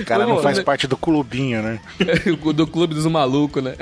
[0.00, 1.80] O cara não faz parte do clubinho, né?
[2.54, 3.74] do clube dos malucos, né?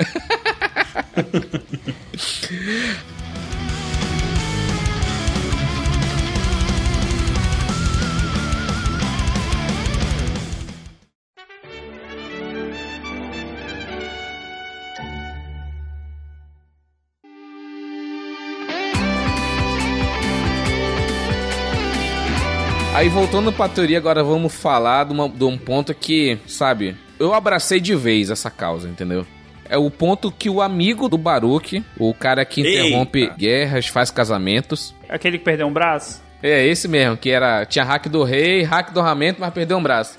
[22.97, 27.31] Aí voltando pra teoria, agora vamos falar de, uma, de um ponto que, sabe, eu
[27.31, 29.23] abracei de vez essa causa, entendeu?
[29.69, 33.35] É o ponto que o amigo do Baruch, o cara que interrompe Eita.
[33.35, 34.95] guerras, faz casamentos.
[35.07, 36.23] Aquele que perdeu um braço?
[36.41, 37.67] É, esse mesmo, que era.
[37.67, 40.17] Tinha hack do rei, hack do armamento, mas perdeu um braço.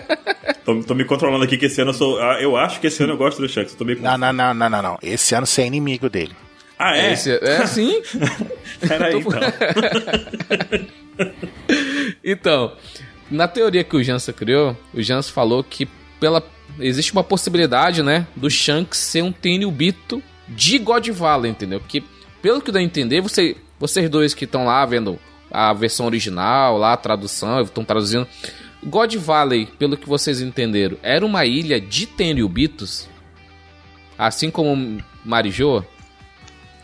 [0.64, 2.18] tô, tô, me controlando aqui que esse ano eu sou.
[2.18, 3.74] Ah, eu acho que esse ano eu gosto do Shanks.
[3.74, 4.00] Tô meio...
[4.00, 4.98] não, não, não, não, não, não.
[5.02, 6.34] Esse ano você é inimigo dele.
[6.78, 7.12] Ah, é?
[7.12, 8.00] Esse, é sim.
[8.86, 9.28] Peraí, tô...
[9.28, 9.40] então.
[12.26, 12.72] Então,
[13.30, 16.42] na teoria que o Jansen criou, o Jansen falou que pela
[16.80, 21.80] existe uma possibilidade, né, do Shanks ser um Tenryubito de God Valley, entendeu?
[21.80, 22.02] Porque
[22.42, 25.18] pelo que dá a entender, você, vocês dois que estão lá vendo
[25.50, 28.26] a versão original, lá a tradução, estão traduzindo
[28.82, 33.08] God Valley, pelo que vocês entenderam, era uma ilha de Tenryubitos,
[34.18, 35.86] assim como Marijoa?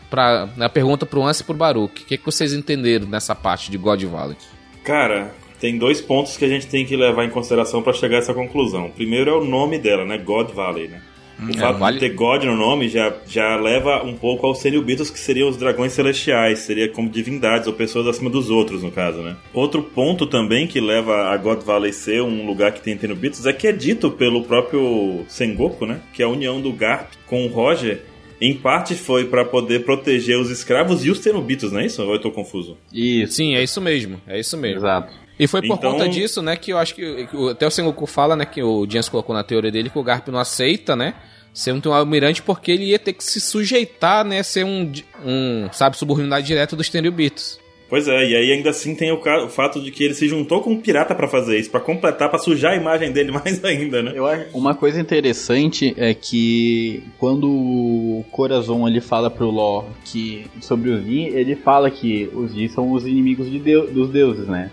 [0.09, 2.03] Pra, a pergunta pro Anse e pro Baruch.
[2.03, 4.37] O que, que vocês entenderam nessa parte de God Valley?
[4.83, 8.19] Cara, tem dois pontos que a gente tem que levar em consideração para chegar a
[8.19, 8.91] essa conclusão.
[8.91, 10.17] Primeiro é o nome dela, né?
[10.17, 11.01] God Valley, né?
[11.39, 11.99] O é, fato vale...
[11.99, 15.57] de ter God no nome já, já leva um pouco aos Cenilbitos, que seriam os
[15.57, 19.35] dragões celestiais, seria como divindades ou pessoas acima dos outros, no caso, né?
[19.53, 23.53] Outro ponto também que leva a God Valley ser um lugar que tem Cenilbitos é
[23.53, 26.01] que é dito pelo próprio Sengoku, né?
[26.13, 28.01] Que é a união do Garp com o Roger
[28.43, 32.03] em parte foi para poder proteger os escravos e os tenubitos, não é isso?
[32.03, 32.77] Ou eu tô confuso?
[32.91, 33.33] Isso.
[33.33, 34.21] Sim, é isso mesmo.
[34.27, 34.79] É isso mesmo.
[34.79, 35.13] Exato.
[35.39, 35.93] E foi por então...
[35.93, 39.09] conta disso, né, que eu acho que até o Sengoku fala, né, que o Jens
[39.09, 41.15] colocou na teoria dele que o Garp não aceita, né,
[41.53, 44.91] ser um almirante porque ele ia ter que se sujeitar, né, ser um,
[45.25, 47.59] um sabe, subordinado direto dos tenubitos.
[47.93, 50.61] Pois é, e aí ainda assim tem o, o fato de que ele se juntou
[50.61, 54.01] com um pirata para fazer isso, para completar, para sujar a imagem dele mais ainda,
[54.01, 54.13] né?
[54.15, 60.47] Eu acho uma coisa interessante é que quando o Corazon ele fala pro Ló que
[60.59, 64.47] sobre os Yi, ele fala que os Yi são os inimigos de Deus, dos deuses,
[64.47, 64.71] né?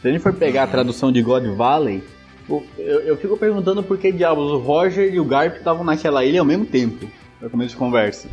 [0.00, 0.70] Se a gente for pegar a uhum.
[0.70, 2.00] tradução de God Valley,
[2.48, 6.38] eu, eu fico perguntando por que diabos o Roger e o Garp estavam naquela ilha
[6.38, 7.10] ao mesmo tempo.
[7.40, 8.28] Pra começo de conversa.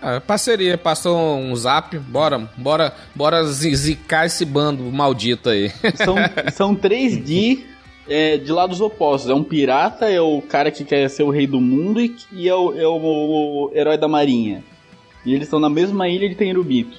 [0.00, 5.70] Ah, parceria, passou um zap, bora, bora, bora zi- zicar esse bando maldito aí.
[5.96, 6.16] São,
[6.52, 7.66] são três Di
[8.08, 9.28] é, de lados opostos.
[9.30, 12.48] É um pirata, é o cara que quer ser o rei do mundo e, e
[12.48, 14.62] é, o, é o- o herói da marinha.
[15.26, 16.98] E eles estão na mesma ilha de Tenrubito.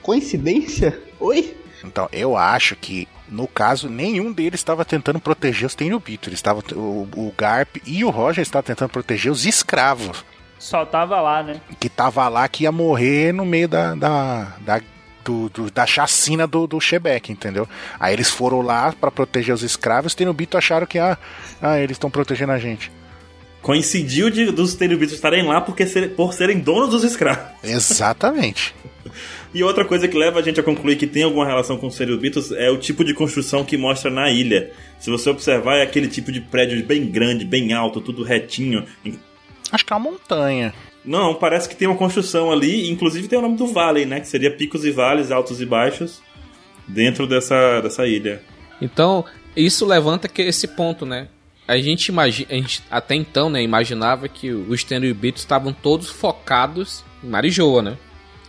[0.00, 0.96] Coincidência?
[1.18, 1.54] Oi?
[1.84, 6.28] Então, eu acho que, no caso, nenhum deles estava tentando proteger os Tenryubito.
[6.28, 6.62] Eles estavam.
[6.74, 10.24] O, o Garp e o Roger estavam tentando proteger os escravos.
[10.58, 11.60] Só tava lá, né?
[11.78, 13.94] Que tava lá que ia morrer no meio da.
[13.94, 14.80] da, da
[15.24, 17.68] do- do- da chacina do, do Shebeck, entendeu?
[17.98, 21.18] Aí eles foram lá pra proteger os escravos, os Tenryubito acharam que ah,
[21.60, 22.92] ah eles estão protegendo a gente.
[23.60, 27.42] Coincidiu de, dos Tenubitos estarem lá porque ser- por serem donos dos escravos.
[27.64, 28.72] Exatamente.
[29.52, 31.96] E outra coisa que leva a gente a concluir que tem alguma relação com os
[31.96, 34.70] Cerubitos é o tipo de construção que mostra na ilha.
[35.00, 38.84] Se você observar, é aquele tipo de prédio bem grande, bem alto, tudo retinho.
[39.72, 40.72] Acho que é uma montanha.
[41.04, 44.20] Não, parece que tem uma construção ali, inclusive tem o nome do vale, né?
[44.20, 46.20] Que seria picos e vales, altos e baixos,
[46.86, 48.42] dentro dessa, dessa ilha.
[48.80, 49.24] Então,
[49.56, 51.28] isso levanta que esse ponto, né?
[51.66, 57.04] A gente, imagi a gente até então, né, imaginava que os Tenryubitos estavam todos focados
[57.24, 57.96] em Marijoa, né?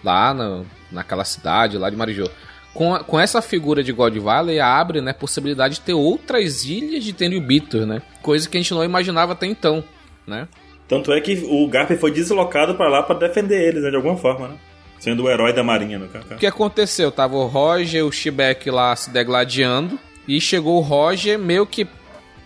[0.04, 2.32] Lá na, naquela cidade, lá de Marijoa.
[2.76, 7.04] Com, a- com essa figura de God Valley, abre, né, possibilidade de ter outras ilhas
[7.04, 8.04] de Tenryubitos, né?
[8.22, 9.84] Coisa que a gente não imaginava até então,
[10.28, 10.48] né?
[10.88, 14.16] Tanto é que o Garp foi deslocado pra lá pra defender eles, né, de alguma
[14.16, 14.56] forma, né?
[15.00, 16.26] Sendo o herói da marinha, no caso.
[16.32, 17.12] O que aconteceu?
[17.12, 20.00] Tava o Roger e o Shebeck lá se degladiando.
[20.28, 21.88] E chegou o Roger, meio que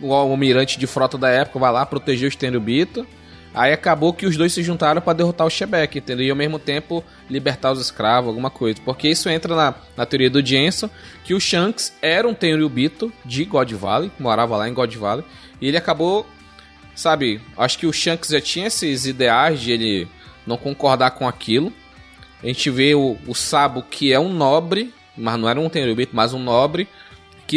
[0.01, 3.05] o almirante de frota da época, vai lá proteger os Tenryubito.
[3.53, 6.25] Aí acabou que os dois se juntaram pra derrotar o Shebeck, entendeu?
[6.25, 8.79] E ao mesmo tempo libertar os escravos, alguma coisa.
[8.83, 10.89] Porque isso entra na, na teoria do Jensen,
[11.23, 15.25] que o Shanks era um Tenryubito de God Valley, morava lá em God Valley.
[15.59, 16.25] E ele acabou,
[16.95, 20.07] sabe, acho que o Shanks já tinha esses ideais de ele
[20.45, 21.71] não concordar com aquilo.
[22.41, 26.15] A gente vê o, o Sabo, que é um nobre, mas não era um Tenryubito,
[26.15, 26.87] mas um nobre,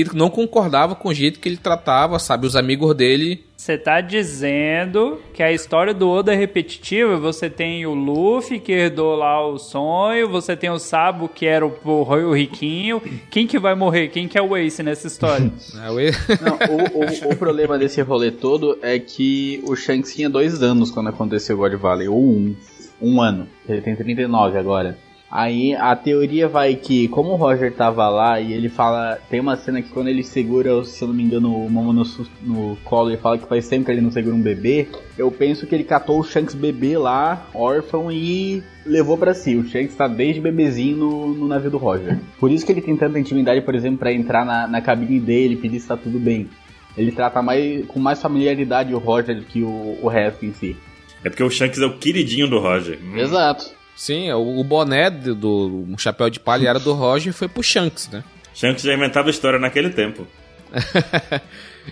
[0.03, 3.45] que não concordava com o jeito que ele tratava, sabe, os amigos dele.
[3.57, 7.17] Você tá dizendo que a história do Oda é repetitiva?
[7.17, 11.65] Você tem o Luffy que herdou lá o sonho, você tem o Sabo que era
[11.67, 13.01] o, o, o riquinho.
[13.31, 14.09] Quem que vai morrer?
[14.09, 15.51] Quem que é o Ace nessa história?
[15.75, 16.59] né, o- Não,
[17.01, 21.09] o, o, o problema desse rolê todo é que o Shanks tinha dois anos quando
[21.09, 22.55] aconteceu o God Valley, ou um.
[23.03, 23.49] Um ano.
[23.69, 24.97] Ele tem 39 agora.
[25.35, 29.19] Aí a teoria vai que, como o Roger tava lá e ele fala.
[29.29, 32.05] Tem uma cena que quando ele segura, se eu não me engano, o Momo no,
[32.41, 34.87] no colo e fala que faz tempo que ele não segura um bebê.
[35.19, 39.57] Eu penso que ele catou o Shanks bebê lá, órfão, e levou pra si.
[39.57, 42.17] O Shanks tá desde bebezinho no, no navio do Roger.
[42.39, 45.57] Por isso que ele tem tanta intimidade, por exemplo, pra entrar na, na cabine dele,
[45.57, 46.49] pedir se tá tudo bem.
[46.97, 50.77] Ele trata mais, com mais familiaridade o Roger do que o, o resto em si.
[51.25, 53.01] É porque o Shanks é o queridinho do Roger.
[53.03, 53.19] Hum.
[53.19, 53.83] Exato.
[53.97, 57.49] Sim, o, o boné do, do um chapéu de palha era do Roger e foi
[57.49, 58.25] pro Shanks, né?
[58.53, 60.27] Shanks já inventava história naquele tempo.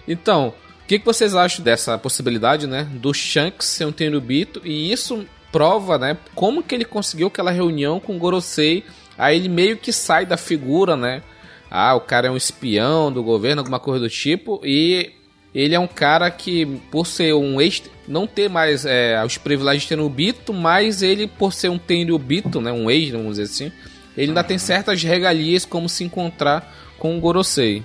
[0.09, 2.88] Então, o que, que vocês acham dessa possibilidade, né?
[2.91, 6.17] Do Shanks ser um Tenryubito e isso prova, né?
[6.35, 8.85] Como que ele conseguiu aquela reunião com o Gorosei.
[9.17, 11.23] Aí ele meio que sai da figura, né?
[11.71, 14.61] Ah, o cara é um espião do governo, alguma coisa do tipo.
[14.65, 15.12] E
[15.55, 17.83] ele é um cara que, por ser um ex...
[18.09, 22.73] Não ter mais é, os privilégios de Tenryubito, mas ele, por ser um Tenryubito, né?
[22.73, 23.73] Um ex, vamos dizer assim.
[24.17, 27.83] Ele ainda tem certas regalias como se encontrar com o Gorosei.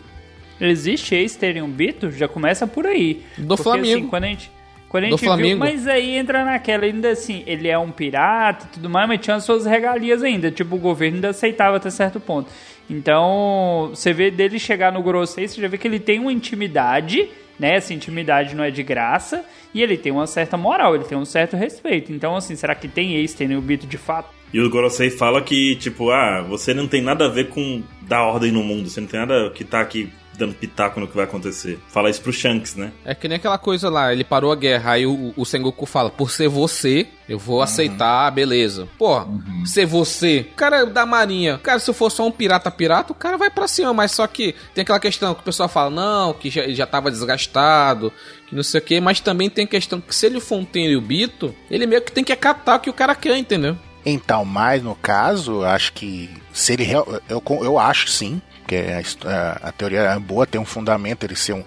[0.60, 2.12] Existe Ace terem um Bito?
[2.12, 3.24] Já começa por aí.
[3.38, 4.00] Do Porque, Flamengo.
[4.00, 4.52] Assim, quando a gente,
[4.90, 5.60] quando a Do gente viu, Flamengo.
[5.60, 9.36] mas aí entra naquela, ainda assim, ele é um pirata e tudo mais, mas tinha
[9.36, 10.50] as suas regalias ainda.
[10.50, 12.50] Tipo, o governo ainda aceitava até certo ponto.
[12.90, 17.30] Então, você vê dele chegar no Grossei, você já vê que ele tem uma intimidade,
[17.60, 17.76] né?
[17.76, 19.44] Essa intimidade não é de graça.
[19.74, 22.12] E ele tem uma certa moral, ele tem um certo respeito.
[22.12, 24.30] Então, assim, será que tem Ace terem o Bito de fato?
[24.54, 28.24] E o Gorosei fala que, tipo, ah, você não tem nada a ver com dar
[28.24, 31.26] ordem no mundo, você não tem nada que tá aqui dando pitaco no que vai
[31.26, 31.80] acontecer.
[31.90, 32.92] Fala isso pro Shanks, né?
[33.04, 36.10] É que nem aquela coisa lá, ele parou a guerra, aí o, o Sengoku fala,
[36.10, 38.88] por ser você, eu vou aceitar, beleza.
[38.98, 39.26] Pô,
[39.66, 43.38] ser você, cara da marinha, cara, se eu for só um pirata pirata, o cara
[43.38, 46.50] vai pra cima, mas só que tem aquela questão que o pessoal fala, não, que
[46.50, 48.12] já, já tava desgastado,
[48.48, 51.54] que não sei o que, mas também tem questão que se ele for um Tenryubito,
[51.70, 53.78] ele meio que tem que acatar o que o cara quer, entendeu?
[54.06, 58.76] Então, mas no caso, acho que se ele real- eu, eu, eu acho sim, que
[58.76, 61.64] a, hist- a- a teoria é boa, tem um fundamento ele ser um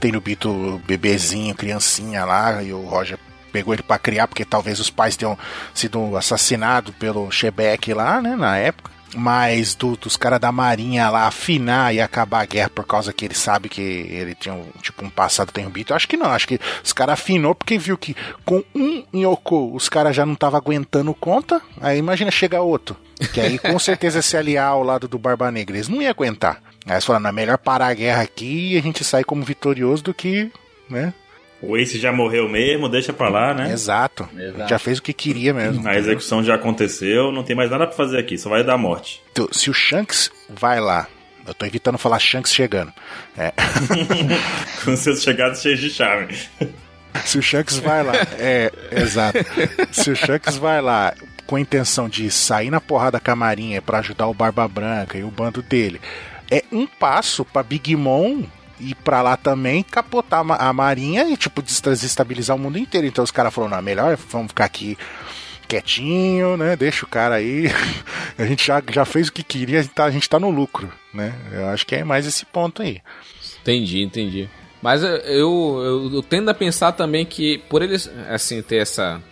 [0.00, 3.18] Tenryubito bebezinho, criancinha lá e o Roger
[3.52, 5.38] pegou ele pra criar porque talvez os pais tenham
[5.72, 8.90] sido assassinados pelo Shebeck lá, né, na época.
[9.14, 13.24] Mas do- dos caras da marinha lá afinar e acabar a guerra por causa que
[13.24, 16.26] ele sabe que ele tinha um, tipo um passado terrubito, acho que não.
[16.30, 20.34] Acho que os caras afinou porque viu que com um Yoko os caras já não
[20.34, 21.62] estavam aguentando conta.
[21.80, 22.96] Aí imagina chegar outro.
[23.32, 25.76] Que aí com certeza se aliar ao lado do Barba Negra.
[25.76, 26.60] Eles não iam aguentar.
[26.84, 30.02] Aí eles falaram, é melhor parar a guerra aqui e a gente sair como vitorioso
[30.02, 30.50] do que,
[30.90, 31.14] né?
[31.66, 33.72] O Ace já morreu mesmo, deixa pra lá, né?
[33.72, 34.28] Exato.
[34.36, 34.68] Exato.
[34.68, 35.86] Já fez o que queria mesmo.
[35.86, 39.22] A execução já aconteceu, não tem mais nada pra fazer aqui, só vai dar morte.
[39.32, 41.06] Então, se o Shanks vai lá,
[41.46, 42.92] eu tô evitando falar Shanks chegando.
[43.36, 43.52] É,
[44.84, 46.36] Com seus chegados cheios de charme.
[47.24, 49.38] se o Shanks vai lá, é, exato.
[49.92, 51.14] Se o Shanks vai lá
[51.46, 55.18] com a intenção de sair na porrada com a Marinha pra ajudar o Barba Branca
[55.18, 56.00] e o bando dele,
[56.50, 58.42] é um passo pra Big Mom
[58.90, 63.06] ir pra lá também, capotar a ma- a Marinha e, tipo, desestabilizar o mundo inteiro.
[63.06, 64.96] Então os caras falaram, não, melhor vamos ficar aqui
[65.68, 66.76] quietinho, né?
[66.76, 67.66] Deixa o cara aí.
[68.38, 70.50] A gente já, já fez o que queria, a gente, tá, a gente tá no
[70.50, 71.32] lucro, né?
[71.52, 73.00] Eu acho que é mais esse ponto aí.
[73.62, 74.48] Entendi, entendi.
[74.82, 79.22] Mas eu, eu, eu tendo a pensar também que por eles assim ter essa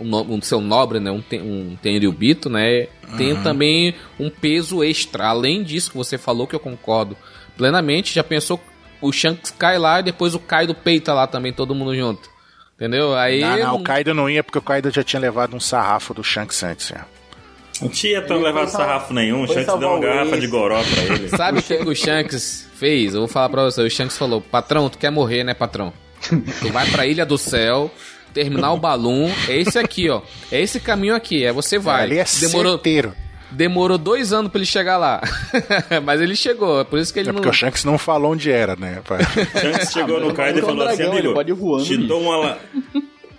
[0.00, 2.86] um, um seu nobre, né, um, ten- um tenryubito, né,
[3.18, 5.26] tem também um peso extra.
[5.26, 7.16] Além disso que você falou que eu concordo
[7.56, 8.58] plenamente, já pensou
[9.00, 12.28] o Shanks cai lá e depois o Kaido peita lá também todo mundo junto.
[12.76, 13.14] Entendeu?
[13.14, 16.14] Aí não, não, o Kaido não ia porque o Kaido já tinha levado um sarrafo
[16.14, 16.88] do Shanks antes.
[16.88, 17.04] Já.
[17.80, 21.28] Não tinha tão levado sarrafo nenhum, o Shanks deu uma garrafa de goró pra ele.
[21.30, 23.14] Sabe o que, que o Shanks fez?
[23.14, 23.82] Eu vou falar pra você.
[23.82, 25.92] O Shanks falou: Patrão, tu quer morrer, né, patrão?
[26.60, 27.90] Tu vai pra Ilha do Céu,
[28.34, 29.30] terminar o balão.
[29.48, 30.20] É esse aqui, ó.
[30.52, 31.44] É esse caminho aqui.
[31.44, 32.02] É você vai.
[32.04, 33.08] Ali é Demorou, certeiro.
[33.08, 33.18] demorou
[33.98, 35.20] dois anos pra ele chegar lá.
[36.04, 36.80] Mas ele chegou.
[36.80, 37.36] É por isso que ele É não.
[37.40, 39.00] porque o Shanks não falou onde era, né?
[39.60, 41.84] Shanks chegou no Kaido e é um falou assim, dragão, amigo, ele pode ir voando,
[41.84, 42.36] te bicho." dou uma...
[42.36, 42.58] la-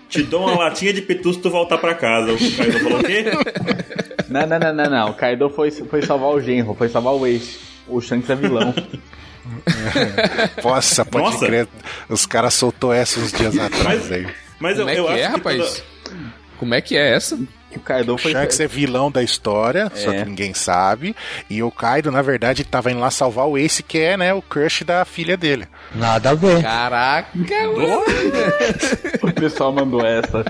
[0.10, 2.34] Te dou uma latinha de pitu se tu voltar pra casa.
[2.34, 3.26] O Kaido falou o quê?
[4.30, 5.10] Não, não, não, não, não.
[5.10, 7.60] O Kaido foi, foi salvar o genro, foi salvar o Ace.
[7.86, 8.74] O Shanks é vilão.
[10.64, 11.46] Nossa, pode Nossa.
[11.46, 11.68] crer.
[12.10, 14.26] Os caras soltou essa uns dias atrás aí.
[14.60, 15.84] Mas eu, Como é eu que acho é, que rapaz?
[16.04, 16.16] toda-
[16.58, 17.40] Como é que é essa?
[17.82, 18.32] O Kaido O foi.
[18.32, 20.20] Shanks é vilão da história, só É.
[20.24, 21.16] que ninguém sabe.
[21.50, 24.42] E o Kaido, na verdade, tava indo lá salvar o Ace, que é, né, o
[24.42, 25.68] crush da filha dele.
[25.96, 26.62] Nada a ver.
[26.62, 28.04] Caraca, mano.
[29.24, 30.46] O pessoal mandou essa.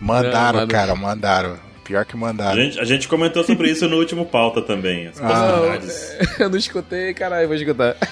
[0.00, 1.56] Mandaram, Não, cara, mandaram.
[1.84, 2.56] Pior que A mandaram.
[2.60, 5.06] gente, a gente comentou sobre isso no último pauta também.
[5.08, 6.16] As possibilidades.
[6.40, 7.96] Eu não escutei, caralho, vou escutar.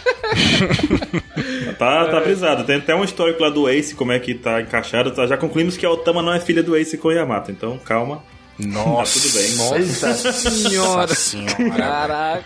[1.79, 2.65] Tá, tá brisado.
[2.65, 5.11] Tem até um histórico lá do Ace, como é que tá encaixado.
[5.11, 8.23] Tá, já concluímos que a Otama não é filha do Ace com Yamato, então calma.
[8.59, 9.57] Nossa, Tá tudo bem.
[9.57, 10.13] Nossa
[10.51, 11.15] senhora.
[11.15, 11.71] senhora.
[11.77, 12.45] Caraca.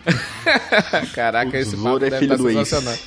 [1.14, 2.58] Caraca, esse papo é deve filho tá do Ace.
[2.58, 2.98] sensacional.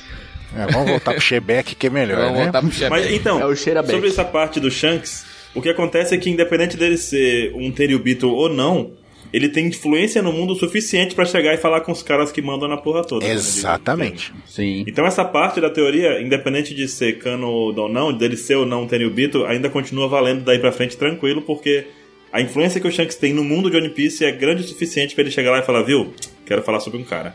[0.56, 2.42] É, vamos voltar pro Shebeck, que é melhor, Vamos né?
[2.44, 3.14] voltar pro Mas chefe.
[3.16, 5.24] então, É o sobre essa parte do Shanks,
[5.54, 8.92] o que acontece é que independente dele ser um Tenryubito ou não,
[9.32, 12.68] ele tem influência no mundo suficiente pra chegar e falar com os caras que mandam
[12.68, 13.26] na porra toda.
[13.26, 14.32] o Exatamente.
[14.46, 14.84] Sim.
[14.86, 18.82] Então essa parte da teoria, independente de ser cano ou não, dele ser ou não
[18.82, 21.86] um Tenryubito, ainda continua valendo daí pra frente tranquilo, porque
[22.32, 25.14] a influência que o Shanks tem no mundo de One Piece é grande o suficiente
[25.14, 26.12] pra ele chegar lá e falar, viu,
[26.44, 27.34] quero falar sobre um cara.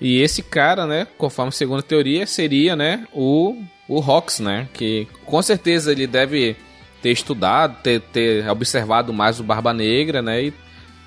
[0.00, 3.56] E esse cara, né, conforme a segunda teoria, seria, né, o,
[3.88, 4.68] o Rox, né?
[4.74, 6.56] Que com certeza ele deve
[7.04, 10.44] ter estudado, ter, ter observado mais o Barba Negra, né?
[10.44, 10.54] E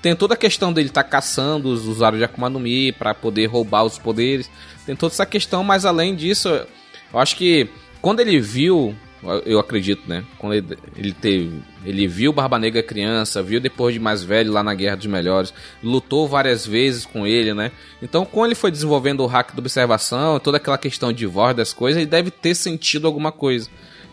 [0.00, 3.46] tem toda a questão dele estar caçando os usuários de Akuma no Mi para poder
[3.46, 4.48] roubar os poderes.
[4.86, 7.68] Tem toda essa questão, mas além disso, eu acho que
[8.00, 8.94] quando ele viu,
[9.44, 10.24] eu acredito, né?
[10.38, 14.62] Quando ele, ele teve, ele viu Barba Negra criança, viu depois de mais velho lá
[14.62, 17.72] na Guerra dos Melhores, lutou várias vezes com ele, né?
[18.00, 21.72] Então, quando ele foi desenvolvendo o hack da observação, toda aquela questão de voz das
[21.72, 23.68] coisas, ele deve ter sentido alguma coisa.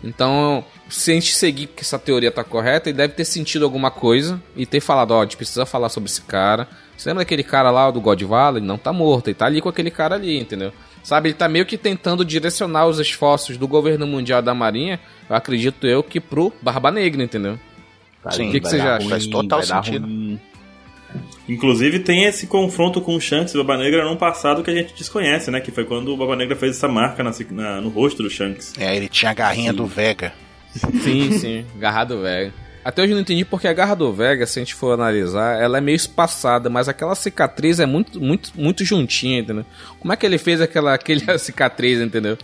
[0.06, 3.90] Então, se a gente seguir que essa teoria tá correta, ele deve ter sentido alguma
[3.90, 6.68] coisa e ter falado, ó, a gente precisa falar sobre esse cara.
[6.96, 8.60] Você lembra daquele cara lá do God Valley?
[8.60, 10.72] Ele não tá morto, ele tá ali com aquele cara ali, entendeu?
[11.04, 15.36] Sabe, ele tá meio que tentando direcionar os esforços do governo mundial da Marinha, eu
[15.36, 17.60] acredito eu, que pro Barba Negra, entendeu?
[18.32, 19.08] Sim, o que que você acha?
[19.08, 20.06] Faz total sentido.
[20.06, 20.40] ruim.
[21.48, 24.74] Inclusive tem esse confronto com o Shanks e o Baba Negra num passado que a
[24.74, 25.62] gente desconhece, né?
[25.62, 28.74] Que foi quando o Baba Negra fez essa marca na- na- no rosto do Shanks.
[28.80, 30.34] É, ele tinha a garrinha do Vega.
[31.04, 32.52] Sim, sim, Garra do Vega.
[32.84, 35.60] Até hoje eu não entendi porque a Garra do Vega, se a gente for analisar,
[35.60, 39.66] ela é meio espaçada, mas aquela cicatriz é muito, muito, muito juntinha, entendeu?
[40.00, 42.38] Como é que ele fez aquela, aquela cicatriz, entendeu?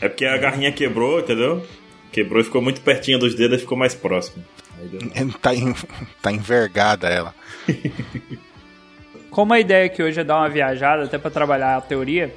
[0.00, 1.66] É porque a garrinha quebrou, entendeu?
[2.12, 4.44] Quebrou e ficou muito pertinho dos dedos e ficou mais próximo.
[5.40, 5.74] Tá, en-
[6.20, 7.32] tá envergada ela.
[9.30, 12.34] Como a ideia aqui hoje é dar uma viajada, até pra trabalhar a teoria,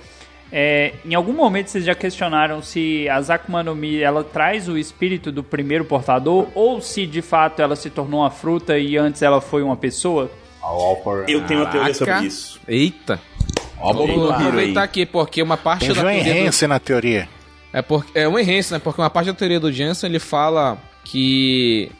[0.52, 4.78] É, em algum momento vocês já questionaram se a Akuma no Mi ela traz o
[4.78, 9.24] espírito do primeiro portador ou se de fato ela se tornou uma fruta e antes
[9.24, 10.30] ela foi uma pessoa?
[11.28, 12.60] Eu tenho uma teoria sobre isso.
[12.68, 13.20] Eita.
[13.80, 17.28] Ó, Vou Bobo aproveitar aqui, porque uma parte Teve da um teoria do- na teoria.
[17.76, 18.80] É, por, é um enhance, né?
[18.80, 21.92] Porque uma parte da teoria do Jensen, ele fala que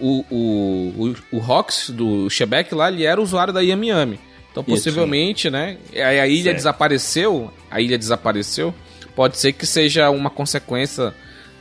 [0.00, 4.18] o, o, o, o Rox do Shebeck lá, ele era usuário da Yami Yami.
[4.50, 5.76] Então, Isso, possivelmente, né?
[5.94, 6.56] Aí a ilha Certo.
[6.56, 8.74] desapareceu, a ilha desapareceu.
[9.14, 11.14] Pode ser que seja uma consequência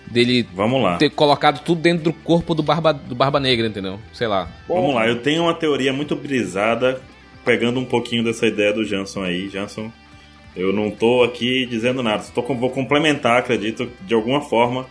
[0.08, 0.98] dele Vamos lá.
[0.98, 4.00] ter colocado tudo dentro do corpo do Barba, do Barba Negra, entendeu?
[4.14, 4.50] Sei lá.
[4.68, 7.00] Vamos lá, eu tenho uma teoria muito brisada,
[7.46, 9.48] pegando um pouquinho dessa ideia do Jansson aí.
[9.48, 9.92] Jansson,
[10.56, 14.86] eu não tô aqui dizendo nada, só tô, vou complementar, acredito, de alguma forma,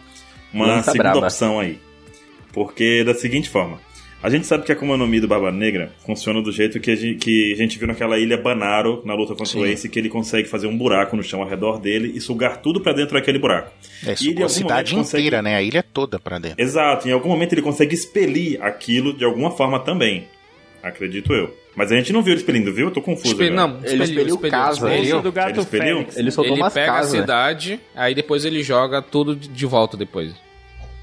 [0.53, 1.19] uma segunda braba.
[1.27, 1.79] opção aí.
[2.53, 3.79] Porque da seguinte forma.
[4.21, 6.91] A gente sabe que a Akuma no Mi do Barba Negra funciona do jeito que
[6.91, 9.65] a gente, que a gente viu naquela ilha Banaro, na luta contra o.
[9.65, 12.81] Ace, que ele consegue fazer um buraco no chão ao redor dele e sugar tudo
[12.81, 13.71] pra dentro daquele buraco.
[14.05, 15.55] É, sugou ele, a cidade consegue- inteira, né?
[15.55, 16.61] A ilha toda pra dentro.
[16.61, 20.27] Exato, em algum momento ele consegue expelir aquilo de alguma forma também.
[20.89, 21.55] Acredito eu.
[21.77, 22.87] Mas a gente não viu ele expelindo, viu?
[22.89, 23.29] Eu tô confuso.
[23.33, 23.69] Espe- agora.
[23.69, 24.93] não, Ele expeliu casa.
[24.95, 25.97] Esse Ele- do gato Ele expeliu?
[25.99, 26.17] Fênix.
[26.17, 27.15] Ele soltou ele umas pega casas.
[27.15, 30.33] a cidade, aí depois ele joga tudo de volta depois.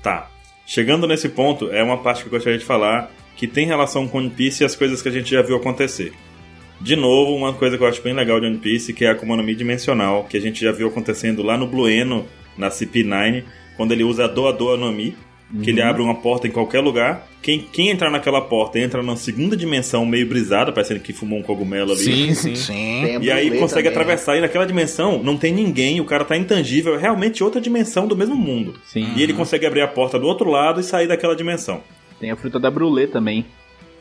[0.03, 0.29] Tá.
[0.65, 4.17] Chegando nesse ponto, é uma parte que eu gostaria de falar que tem relação com
[4.17, 6.11] One Piece e as coisas que a gente já viu acontecer.
[6.81, 9.11] De novo, uma coisa que eu acho bem legal de One Piece, que é a
[9.13, 12.27] Akuma dimensional, que a gente já viu acontecendo lá no Blueno,
[12.57, 13.43] na CP9,
[13.77, 15.15] quando ele usa a Doa Doa no Mi,
[15.63, 17.27] que ele abre uma porta em qualquer lugar.
[17.41, 21.43] Quem, quem entrar naquela porta entra na segunda dimensão meio brisada, parecendo que fumou um
[21.43, 22.03] cogumelo ali.
[22.03, 22.55] Sim, sim.
[22.55, 23.19] Sim.
[23.21, 26.95] E aí consegue também, atravessar e naquela dimensão não tem ninguém, o cara tá intangível,
[26.95, 28.75] é realmente outra dimensão do mesmo mundo.
[28.85, 29.13] Sim.
[29.15, 31.81] E ele consegue abrir a porta do outro lado e sair daquela dimensão.
[32.19, 33.45] Tem a fruta da Brulé também.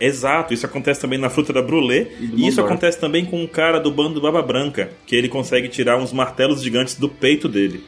[0.00, 2.09] Exato, isso acontece também na fruta da Brulé.
[2.20, 5.28] E E isso acontece também com um cara do bando do Baba Branca, que ele
[5.28, 7.84] consegue tirar uns martelos gigantes do peito dele.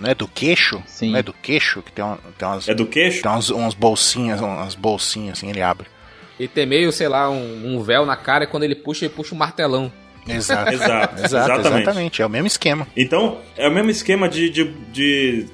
[0.00, 0.82] Não é do queixo?
[0.86, 1.10] Sim.
[1.12, 3.22] Não é do queixo que tem, uma- tem umas, É do queixo?
[3.22, 5.86] tem umas, umas bolsinhas, umas bolsinhas assim, ele abre.
[6.38, 9.14] E tem meio, sei lá, um, um véu na cara e quando ele puxa, ele
[9.14, 9.92] puxa um martelão.
[10.26, 10.72] Exato.
[10.74, 11.82] Exato, Exato, exatamente.
[11.82, 12.22] exatamente.
[12.22, 12.86] É o mesmo esquema.
[12.96, 15.46] Então, é o mesmo esquema de, de, de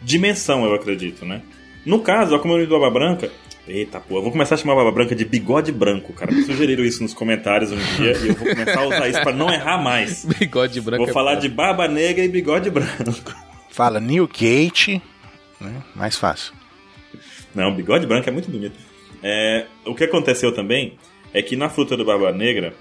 [0.00, 1.42] dimensão, eu acredito, né?
[1.84, 3.30] No caso, a comunidade do Baba Branca.
[3.68, 6.32] Eita, pô, eu vou começar a chamar a Baba Branca de bigode branco, cara.
[6.32, 9.32] Me sugeriram isso nos comentários um dia e eu vou começar a usar isso pra
[9.32, 10.24] não errar mais.
[10.38, 11.02] Bigode branco.
[11.04, 13.32] Vou é falar de barba negra e bigode branco.
[13.72, 15.00] Fala Newgate,
[15.58, 15.82] né?
[15.96, 16.52] Mais fácil.
[17.54, 18.78] Não, bigode branco é muito bonito.
[19.22, 20.98] É, o que aconteceu também
[21.32, 22.74] é que na fruta do Barba Negra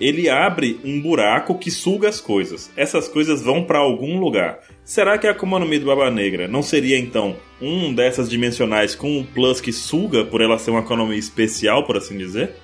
[0.00, 2.72] ele abre um buraco que suga as coisas.
[2.76, 4.60] Essas coisas vão pra algum lugar.
[4.82, 8.94] Será que a Akuma no Mi do Barba Negra não seria então um dessas dimensionais
[8.94, 12.56] com um plus que suga por ela ser uma economia especial, por assim dizer?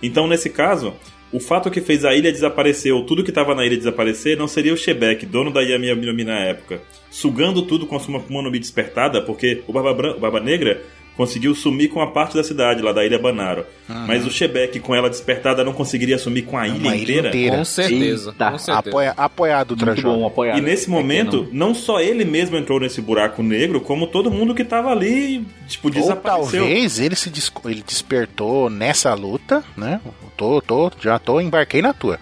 [0.00, 0.94] Então, nesse caso,
[1.32, 4.46] o fato que fez a ilha desaparecer, ou tudo que estava na ilha desaparecer, não
[4.48, 8.50] seria o Shebeck, dono da Yami na época, sugando tudo com a sua Akuma no
[8.50, 10.80] Mi despertada, porque o Barba, Bran- o Barba Negra
[11.16, 13.64] conseguiu sumir com a parte da cidade lá da ilha Banaro.
[13.88, 17.28] Mas o Shebeck, com ela despertada, não conseguiria sumir com a ilha ilha inteira.
[17.28, 17.56] inteira.
[17.56, 18.30] Com certeza.
[18.30, 18.50] Eita.
[18.50, 18.88] Com certeza.
[18.90, 20.32] Apoia, apoiado o Muito Trajano.
[20.56, 24.64] E nesse momento, não só ele mesmo entrou nesse buraco negro, como todo mundo que
[24.64, 26.60] tava ali, tipo, Ou desapareceu.
[26.64, 30.00] talvez ele se des- ele despertou nessa luta, né?
[30.36, 32.18] Tô, tô, já tô, embarquei na tua.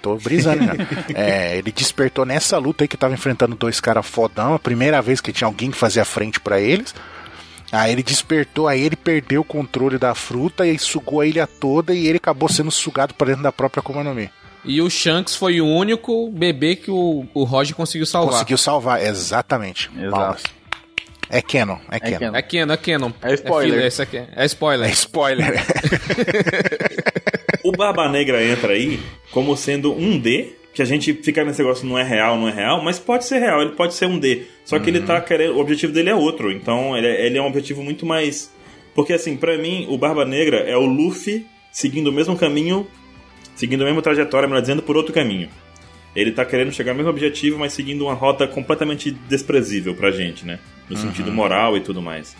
[0.00, 0.74] Tô brisando já.
[1.14, 5.20] É, ele despertou nessa luta aí que tava enfrentando dois caras fodão, a primeira vez
[5.20, 6.94] que tinha alguém que fazia frente pra eles.
[7.72, 11.92] Aí ele despertou, aí ele perdeu o controle da fruta e sugou a ilha toda
[11.92, 14.30] e ele acabou sendo sugado pra dentro da própria Akuma no Mi.
[14.64, 18.34] E o Shanks foi o único bebê que o, o Roger conseguiu salvar.
[18.34, 19.90] Conseguiu salvar, exatamente.
[19.96, 20.10] Exato.
[20.10, 20.42] Palmas.
[21.28, 22.18] É canon, é canon.
[22.18, 22.36] canon.
[22.36, 23.12] É Canon, é Canon.
[23.20, 23.74] É spoiler.
[23.74, 24.88] filho, esse aqui é, é spoiler.
[24.88, 25.54] É spoiler.
[27.66, 29.00] O Barba Negra entra aí
[29.32, 32.52] como sendo um D, que a gente fica nesse negócio não é real, não é
[32.52, 34.42] real, mas pode ser real, ele pode ser um D.
[34.62, 35.54] Só que ele tá querendo.
[35.54, 36.52] O objetivo dele é outro.
[36.52, 38.52] Então ele é, ele é um objetivo muito mais.
[38.94, 42.86] Porque assim, pra mim, o Barba Negra é o Luffy seguindo o mesmo caminho,
[43.54, 45.48] seguindo a mesma trajetória, melhor dizendo, por outro caminho.
[46.14, 50.44] Ele tá querendo chegar ao mesmo objetivo, mas seguindo uma rota completamente desprezível pra gente,
[50.44, 50.58] né?
[50.90, 52.36] No sentido moral e tudo mais.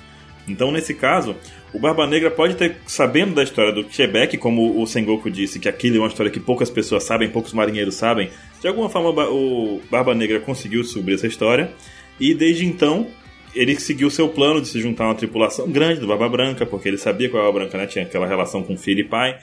[0.46, 1.34] Então, nesse caso,
[1.72, 5.68] o Barba Negra pode ter, sabendo da história do Quebec, como o Sengoku disse, que
[5.68, 9.12] aquilo é uma história que poucas pessoas sabem, poucos marinheiros sabem, de alguma forma o
[9.12, 11.70] Ba- o Barba Negra conseguiu descobrir essa história,
[12.18, 13.06] e desde então
[13.54, 16.88] ele seguiu seu plano de se juntar a uma tripulação grande do Barba Branca, porque
[16.88, 19.38] ele sabia que o Barba Branca né, tinha aquela relação com filho e pai.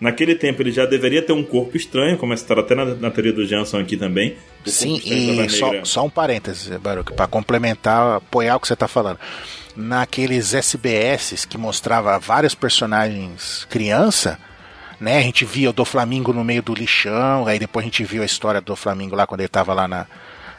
[0.00, 3.32] Naquele tempo ele já deveria ter um corpo estranho, como está até na, na teoria
[3.32, 4.36] do Jansson aqui também.
[4.64, 9.18] Sim, e só, só um parênteses, Baruch, para complementar, apoiar o que você tá falando.
[9.80, 14.36] Naqueles SBS que mostrava vários personagens criança,
[14.98, 15.18] né?
[15.18, 18.22] A gente via o do Flamingo no meio do lixão, aí depois a gente viu
[18.22, 20.04] a história do Flamingo lá quando ele tava lá na,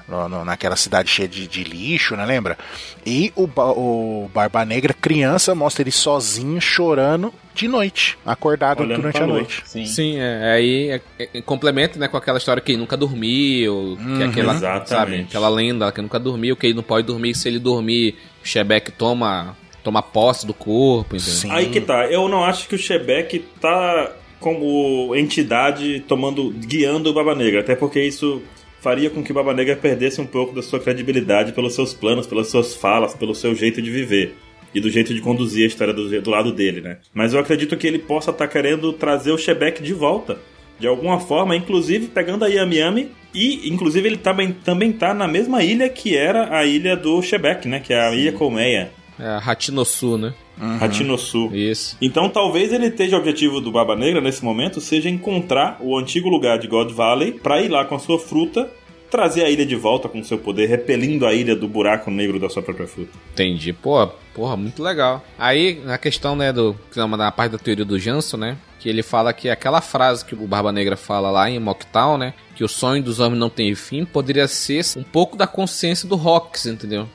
[0.10, 2.26] no- no- naquela cidade cheia de, de lixo, né?
[2.26, 2.58] Lembra?
[3.06, 9.18] E o, o Barba Negra, criança, mostra ele sozinho, chorando de noite, acordado Olhando durante
[9.22, 9.36] a lua.
[9.38, 9.62] noite.
[9.66, 9.86] Sim.
[9.86, 10.90] Sim, é, aí
[11.20, 14.90] é, é, complementa né, com aquela história que ele nunca dormiu, que é aquela, Exatamente.
[14.90, 18.48] sabe, aquela lenda que nunca dormiu, que ele não pode dormir, se ele dormir, o
[18.48, 21.34] Shebeck toma, toma posse do corpo, entendeu?
[21.36, 21.52] Sim.
[21.52, 27.14] Aí que tá, eu não acho que o Shebeck tá como entidade tomando, guiando o
[27.14, 28.42] Baba Negra, até porque isso
[28.82, 32.28] faria com que o Baba Negra perdesse um pouco da sua credibilidade pelos seus planos,
[32.28, 34.36] pelas suas falas, pelo seu jeito de viver.
[34.74, 36.98] E do jeito de conduzir a história do, do lado dele, né?
[37.14, 40.38] Mas eu acredito que ele possa estar querendo trazer o Shebeck de volta.
[40.80, 43.12] De alguma forma, inclusive pegando a Yami Yami.
[43.34, 47.68] E, inclusive, ele também, também tá na mesma ilha que era a ilha do Shebeck,
[47.68, 47.80] né?
[47.80, 50.34] Que é a Ilha Colmeia, É a Hatinosu, né?
[50.60, 51.50] Hatinosu.
[51.54, 51.98] Isso.
[52.02, 56.30] Então talvez ele esteja o objetivo do Baba Negra nesse momento seja encontrar o antigo
[56.30, 58.70] lugar de God Valley pra ir lá com a sua fruta,
[59.10, 62.50] trazer a ilha de volta com seu poder, repelindo a ilha do buraco negro da
[62.50, 63.12] sua própria fruta.
[63.34, 63.74] Entendi.
[63.74, 65.24] Pô, porra, muito legal.
[65.38, 66.76] Aí, na questão, né, do.
[66.96, 68.58] Na parte da teoria do Janso, né?
[68.80, 72.34] Que ele fala que aquela frase que o Barba Negra fala lá em Mocktown, né?
[72.56, 76.16] Que o sonho dos homens não tem fim, poderia ser um pouco da consciência do
[76.16, 77.08] Rox, entendeu?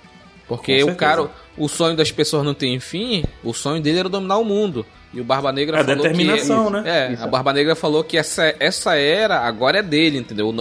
[0.46, 4.38] Porque o cara, o sonho das pessoas não tem fim, o sonho dele era dominar
[4.38, 4.84] o mundo.
[5.12, 6.82] E o Barba Negra É falou determinação, que, né?
[7.14, 10.52] É, a Barba Negra falou que essa, essa era agora é dele, entendeu?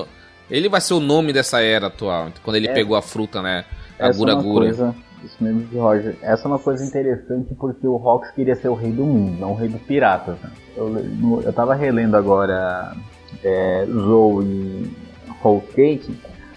[0.49, 2.73] Ele vai ser o nome dessa era atual, quando ele É.
[2.73, 3.65] pegou a fruta, né?
[3.99, 4.65] A Essa é Gura uma Gura.
[4.65, 6.15] coisa, isso mesmo de Roger.
[6.21, 9.53] Essa é uma coisa interessante porque o Rox queria ser o rei do mundo, não
[9.53, 10.35] o rei dos piratas.
[10.43, 10.51] né?
[10.77, 12.95] Eu, eu tava relendo agora
[13.43, 14.91] é, Zou e
[15.43, 16.15] Whole Cake.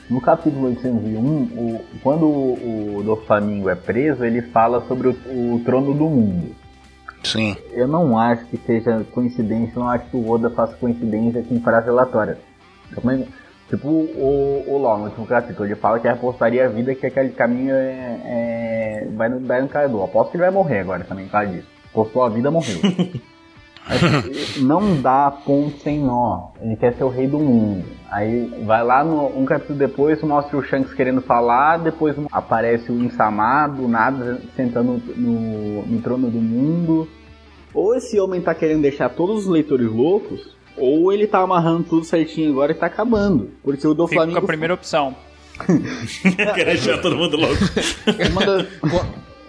[0.08, 5.12] No capítulo 801, o- quando o, o Doflamingo é preso, ele fala sobre o,
[5.54, 6.54] o trono do mundo.
[7.24, 7.56] Sim.
[7.72, 11.86] Eu não acho que seja coincidência, não acho que o Oda faça coincidência com frase
[11.86, 12.38] relatória.
[12.94, 13.26] Também,
[13.68, 17.30] tipo o, o Law, no último capítulo, ele fala que apostaria a vida que aquele
[17.30, 18.20] caminho é,
[19.02, 20.02] é- vai no, no Kaido.
[20.04, 21.66] Aposto que ele vai morrer agora também, por causa disso.
[21.92, 22.78] Postou a vida, morreu.
[24.58, 26.48] Não dá ponto sem nó.
[26.60, 27.84] Ele quer ser o rei do mundo.
[28.10, 33.02] Aí vai lá no um capítulo depois, mostra o Shanks querendo falar, depois aparece o
[33.02, 37.08] Insama do nada sentando no, no trono do mundo.
[37.74, 42.04] Ou esse homem tá querendo deixar todos os leitores loucos, ou ele tá amarrando tudo
[42.04, 43.50] certinho agora e tá acabando.
[43.62, 45.14] Porque o do Fico com Flamengo a primeira opção.
[46.54, 47.56] Quer deixar todo mundo louco.
[48.30, 48.66] uma das,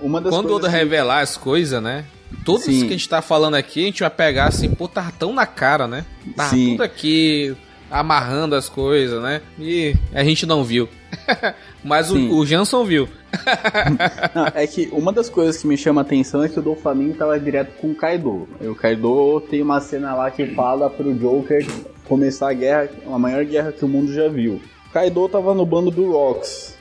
[0.01, 2.05] uma das Quando o coisas Oda revelar as coisas, né?
[2.43, 2.71] Tudo Sim.
[2.71, 5.33] isso que a gente tá falando aqui, a gente vai pegar assim, pô, tá tão
[5.33, 6.05] na cara, né?
[6.35, 6.71] Tá Sim.
[6.71, 7.55] tudo aqui,
[7.89, 9.41] amarrando as coisas, né?
[9.59, 10.89] E a gente não viu.
[11.83, 13.07] Mas o, o Jansson viu.
[14.33, 17.13] Não, é que uma das coisas que me chama a atenção é que o Doflamingo
[17.15, 18.47] tava direto com o Kaido.
[18.59, 21.65] E o Kaido tem uma cena lá que fala pro Joker
[22.05, 24.61] começar a guerra, a maior guerra que o mundo já viu.
[24.87, 26.76] O Kaido tava no bando do Rocks.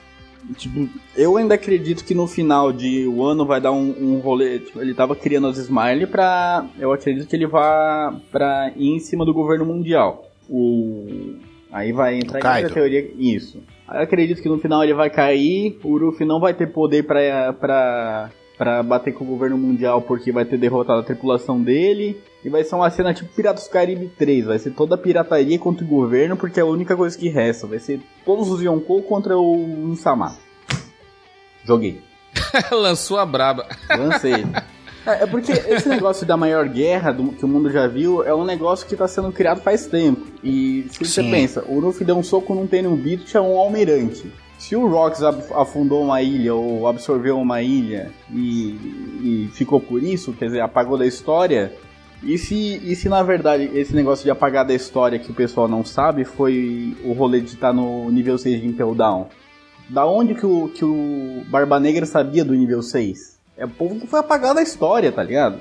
[0.57, 4.61] Tipo, eu ainda acredito que no final de o ano vai dar um, um rolê.
[4.61, 6.67] Tipo, ele tava criando as Smile pra.
[6.79, 10.31] Eu acredito que ele vá pra ir em cima do governo mundial.
[10.49, 11.35] O.
[11.73, 13.11] Aí vai entrar outra teoria.
[13.19, 13.63] Isso.
[13.89, 15.79] Eu acredito que no final ele vai cair.
[15.83, 20.33] O Luffy não vai ter poder pra, pra, pra bater com o governo mundial porque
[20.33, 22.21] vai ter derrotado a tripulação dele.
[22.45, 24.47] E vai ser uma cena tipo Piratas do Caribe 3.
[24.47, 27.67] Vai ser toda a pirataria contra o governo porque é a única coisa que resta.
[27.67, 30.37] Vai ser todos os Yonkou contra o Insama.
[31.65, 32.01] Joguei.
[32.71, 33.67] Lançou a braba.
[33.91, 34.45] Lancei.
[35.09, 38.35] É, é porque esse negócio da maior guerra do- que o mundo já viu é
[38.35, 40.27] um negócio que está sendo criado faz tempo.
[40.43, 41.31] E se você Sim.
[41.31, 44.29] pensa, o Luffy deu um soco num Tenryubito, é um almirante.
[44.59, 50.33] Se o Rocks afundou uma ilha ou absorveu uma ilha e, e ficou por isso,
[50.33, 51.73] quer dizer, apagou da história,
[52.23, 55.69] e se, e se na verdade esse negócio de apagar da história que o pessoal
[55.69, 59.29] não sabe foi o rolê de estar no nível 6 de Impel Down?
[59.89, 63.39] Da onde que o, que o Barba Negra sabia do nível 6?
[63.57, 65.61] É o povo que foi apagado da história, tá ligado?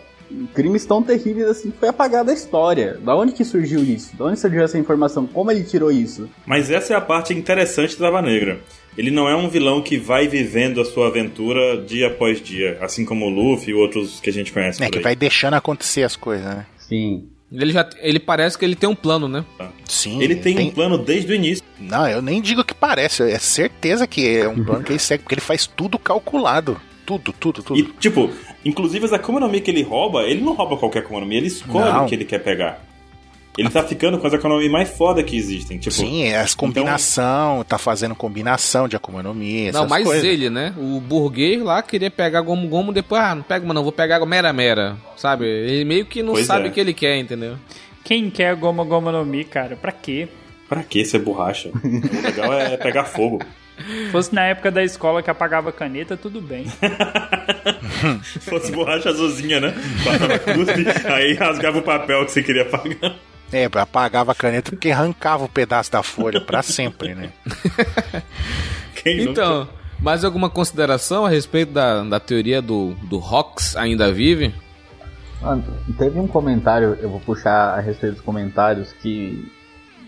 [0.54, 2.98] Crimes tão terríveis assim que foi apagado da história.
[3.00, 4.16] Da onde que surgiu isso?
[4.18, 5.28] Da onde surgiu essa informação?
[5.28, 6.28] Como ele tirou isso?
[6.46, 8.60] Mas essa é a parte interessante do Baba Negra.
[8.98, 13.06] Ele não é um vilão que vai vivendo a sua aventura dia após dia, assim
[13.06, 16.16] como o Luffy e outros que a gente conhece É que vai deixando acontecer as
[16.16, 16.66] coisas, né?
[16.78, 17.28] Sim.
[17.52, 19.46] Ele já ele parece que ele tem um plano, né?
[19.88, 20.22] Sim.
[20.22, 21.64] Ele tem um plano desde o início.
[21.80, 25.24] Não, eu nem digo que parece, é certeza que é um plano que ele segue,
[25.24, 26.80] porque ele faz tudo calculado.
[27.06, 27.80] Tudo, tudo, tudo.
[27.80, 28.32] E, tipo,
[28.64, 31.36] inclusive as Akuma no Mi que ele rouba, ele não rouba qualquer Akuma no Mi,
[31.36, 32.06] ele escolhe Não.
[32.06, 32.84] o que ele quer pegar.
[33.58, 35.78] Ele tá ficando com as Akuma no Mi mais foda que existem.
[35.78, 40.04] Tipo, Sim, é as combinação, tá fazendo combinação de Akuma no Mi, essas não, mas
[40.04, 40.24] coisas.
[40.24, 40.74] ele, né?
[40.78, 44.24] O burguês lá queria pegar Gomu Gomu, depois, ah, não pega, mas não, vou pegar
[44.26, 45.46] Mera Mera, sabe?
[45.46, 46.70] Ele meio que não Pois sabe é.
[46.70, 47.56] o que ele quer, entendeu?
[48.04, 49.76] Quem quer Goma Goma no Mi, cara?
[49.76, 50.28] Pra quê?
[50.68, 51.72] Pra que ser borracha?
[51.84, 53.40] O legal é pegar fogo.
[53.78, 56.66] Se fosse na época da escola que apagava caneta, tudo bem.
[58.24, 59.74] Se fosse borracha azulzinha, né?
[60.04, 63.16] Passava cuspe, aí rasgava o papel que você queria apagar.
[63.52, 67.32] É, apagava a caneta porque arrancava o pedaço da folha pra sempre, né?
[68.96, 69.32] Quem nunca?
[69.32, 69.70] Então,
[70.00, 74.54] mais alguma consideração a respeito da, da teoria do, do Rox ainda vive?
[75.44, 75.58] Ah,
[75.98, 79.52] Teve um comentário, eu vou puxar a respeito dos comentários que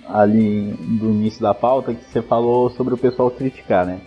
[0.09, 3.99] ali do início da pauta que você falou sobre o pessoal criticar, né?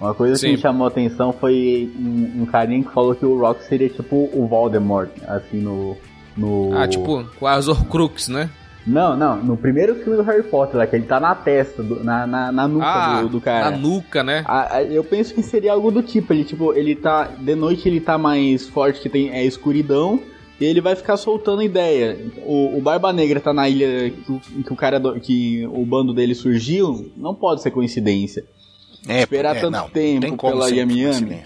[0.00, 0.46] Uma coisa Sim.
[0.48, 3.88] que me chamou a atenção foi um, um carinha que falou que o Rock seria
[3.88, 5.96] tipo o Voldemort, assim no.
[6.36, 6.76] no...
[6.76, 8.50] Ah, tipo, com as Horcrux, né?
[8.86, 12.02] Não, não, no primeiro filme do Harry Potter, lá, que ele tá na testa, do-
[12.02, 13.70] na, na, na nuca Ah, do, do cara.
[13.70, 14.42] na nuca, né?
[14.44, 17.24] Ah, ah, eu penso que seria algo do tipo, ele tipo, ele tá.
[17.38, 20.20] De noite ele tá mais forte que tem é escuridão.
[20.60, 22.16] E ele vai ficar soltando ideia.
[22.44, 25.84] O, o Barba Negra tá na ilha que o, que o cara do- que o
[25.84, 28.44] bando dele surgiu, não pode ser coincidência.
[29.08, 31.42] É, Esperar é, tanto não, tempo pela Yami.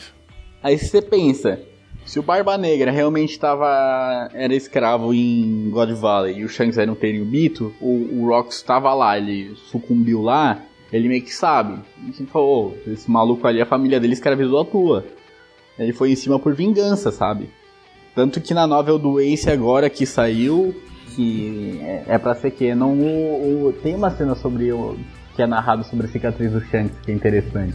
[0.62, 1.59] Aí você pensa,
[2.07, 6.90] se o Barba Negra realmente estava era escravo em God Valley e o Shanks era
[6.90, 11.78] um Tenryubito, o, o Rox estava lá, ele sucumbiu lá, ele meio que sabe.
[12.07, 15.04] E tipo, falou, "Ô, esse maluco ali, a família dele escravizou a tua.
[15.78, 17.50] Ele foi em cima por vingança, sabe?
[18.14, 20.74] Tanto que na novel do Ace agora que saiu,
[21.14, 24.96] que é, é pra ser que não o, o- tem uma cena sobre o
[25.34, 27.74] que é narrado sobre a cicatriz do Shanks que é interessante.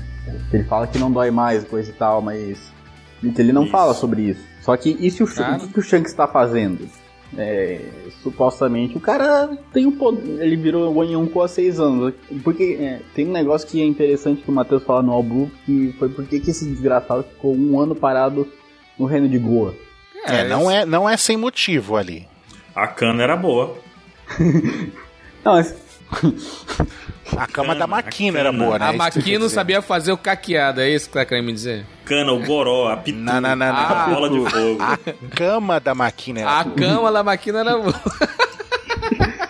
[0.51, 2.71] Ele fala que não dói mais, coisa e tal, mas
[3.23, 3.71] ele não Isso.
[3.71, 4.41] fala sobre isso.
[4.61, 5.63] Só que e se o, Cara.
[5.63, 6.87] o que o Shanks está fazendo?
[7.37, 7.79] É,
[8.21, 12.13] supostamente o cara tem um poder, ele virou o Yonko há seis anos.
[12.43, 15.49] Porque é, tem um negócio que é interessante que o Matheus fala no All Blue,
[15.65, 18.47] que foi porque que esse desgraçado ficou um ano parado
[18.99, 19.73] no reino de Goa.
[20.25, 22.27] É, não é, não é sem motivo ali.
[22.75, 23.77] A cana era boa.
[25.43, 25.75] Não, mas
[27.35, 28.95] A cama Cana, da maquina era boa, né?
[28.99, 29.49] a dizer.
[29.49, 31.85] sabia fazer o caqueado, é isso que tá querendo me dizer?
[32.11, 33.75] Cana, o goró, a pitu, Não, não, não, não.
[33.75, 34.81] a bola de fogo.
[34.83, 34.97] A
[35.35, 36.75] cama da maquina era A boa.
[36.75, 37.93] cama da Maquino era boa.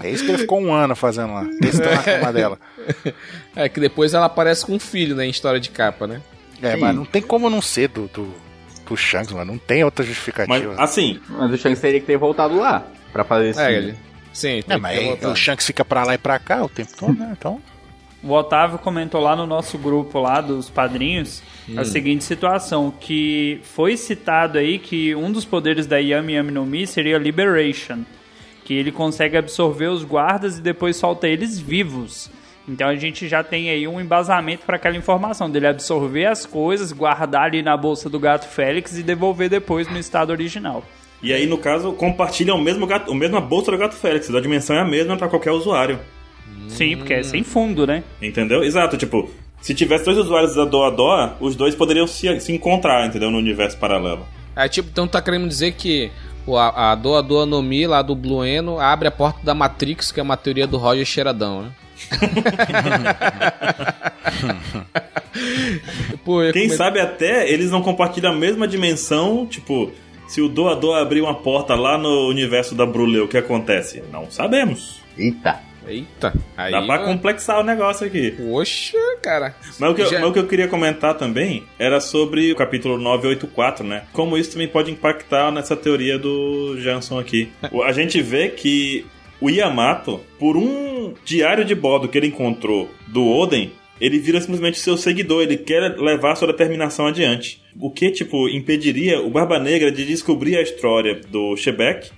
[0.00, 2.58] É isso que ele ficou um ano fazendo lá, testando a cama dela.
[3.56, 6.22] É que depois ela aparece com um filho, né, em história de capa, né?
[6.62, 6.80] É, Sim.
[6.80, 8.32] mas não tem como não ser do, do,
[8.86, 9.52] do Shanks, mano.
[9.52, 10.74] Não tem outra Mas, justificativa.
[10.78, 13.60] assim, Mas o Shanks teria que ter voltado lá pra fazer isso.
[13.60, 13.96] É, ele.
[14.32, 15.32] Sim, tem É, que mas ter aí voltado.
[15.32, 17.30] o Shanks fica pra lá e pra cá o tempo todo, né?
[17.36, 17.60] Então.
[18.22, 21.42] O Otávio comentou lá no nosso grupo lá dos padrinhos
[21.76, 26.64] a seguinte situação, que foi citado aí que um dos poderes da Yami Yami no
[26.66, 28.00] Mi seria Liberation,
[28.64, 32.30] que ele consegue absorver os guardas e depois solta eles vivos.
[32.66, 36.92] Então a gente já tem aí um embasamento para aquela informação dele absorver as coisas,
[36.92, 40.82] guardar ali na bolsa do gato Félix e devolver depois no estado original.
[41.22, 44.40] e aí no caso compartilham o mesmo gato, a mesma bolsa do gato Félix, a
[44.40, 45.98] dimensão é a mesma pra qualquer usuário.
[46.68, 48.02] Sim, porque é sem fundo, né?
[48.22, 48.62] Entendeu?
[48.62, 49.28] Exato, tipo,
[49.60, 53.30] se tivesse dois usuários da Doa Doa, os dois poderiam se, se encontrar, entendeu?
[53.30, 54.26] No universo paralelo.
[54.54, 56.10] Aí, tipo, então tá querendo dizer que
[56.46, 60.10] o, a, a Doa Doa no Mi, lá do Blueno, abre a porta da Matrix,
[60.12, 61.70] que é uma teoria do Roger Cheiradão, né?
[66.24, 69.90] Pô, Quem comentar- sabe até eles não compartilham a mesma dimensão, tipo,
[70.26, 74.02] se o Doa Doa abrir uma porta lá no universo da Brulé, o que acontece?
[74.12, 75.00] Não sabemos.
[75.16, 75.60] Eita.
[75.88, 76.70] Eita, aí.
[76.72, 78.32] Dá pra complexar o negócio aqui.
[78.32, 79.54] Poxa, cara.
[79.78, 82.56] Mas o, que, eu- Já- mas o que eu queria comentar também era sobre o
[82.56, 84.04] capítulo 984, né?
[84.12, 87.48] Como isso também pode impactar nessa teoria do Jansson aqui.
[87.84, 89.06] A gente vê que
[89.40, 94.78] o Yamato, por um diário de bordo que ele encontrou do Oden, ele vira simplesmente
[94.78, 97.60] seu seguidor, ele quer levar sua determinação adiante.
[97.80, 102.10] O que, tipo, impediria o Barba Negra de descobrir a história do Shebek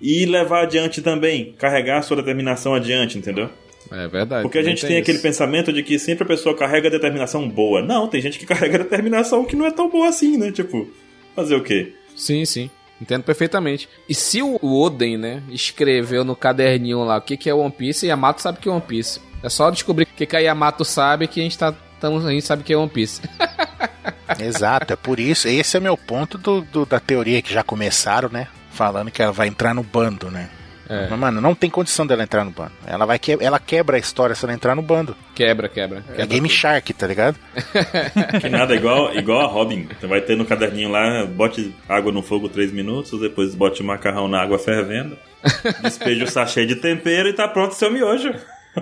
[0.00, 3.48] e levar adiante também, carregar sua determinação adiante, entendeu?
[3.90, 4.42] É verdade.
[4.42, 5.26] Porque a gente tem aquele isso.
[5.26, 7.80] pensamento de que sempre a pessoa carrega determinação boa.
[7.80, 10.52] Não, tem gente que carrega determinação que não é tão boa assim, né?
[10.52, 10.88] Tipo,
[11.34, 11.94] fazer o quê?
[12.14, 12.68] Sim, sim.
[13.00, 13.88] Entendo perfeitamente.
[14.08, 18.06] E se o Oden, né, escreveu no caderninho lá o que, que é One Piece,
[18.06, 19.20] Yamato sabe que é One Piece.
[19.42, 22.30] É só descobrir o que, que a Yamato sabe que a gente, tá, tamo, a
[22.32, 23.22] gente sabe que é One Piece.
[24.38, 25.48] Exato, é por isso.
[25.48, 28.48] Esse é meu ponto do, do- da teoria que já começaram, né?
[28.78, 30.48] Falando que ela vai entrar no bando, né?
[30.88, 31.08] É.
[31.10, 32.70] Mas, mano, não tem condição dela entrar no bando.
[32.86, 33.36] Ela vai que...
[33.40, 35.16] ela quebra a história se ela entrar no bando.
[35.34, 35.98] Quebra, quebra.
[35.98, 36.56] É quebra Game tudo.
[36.56, 37.36] Shark, tá ligado?
[38.40, 39.88] Que nada, igual, igual a Robin.
[39.98, 44.28] Você vai ter no caderninho lá, bote água no fogo 3 minutos, depois bote macarrão
[44.28, 45.18] na água fervendo,
[45.82, 48.32] despeja o sachê de tempero e tá pronto o seu miojo.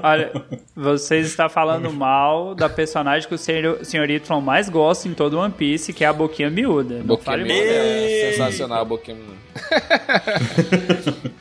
[0.02, 0.30] Olha,
[0.76, 5.38] vocês estão falando mal da personagem que o senhor, senhor Y mais gosta em todo
[5.38, 6.98] One Piece, que é a Boquinha Miúda.
[6.98, 9.45] Não Boquinha fale mal Miúda é sensacional, Boquinha Miúda.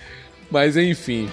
[0.49, 1.29] Mas enfim.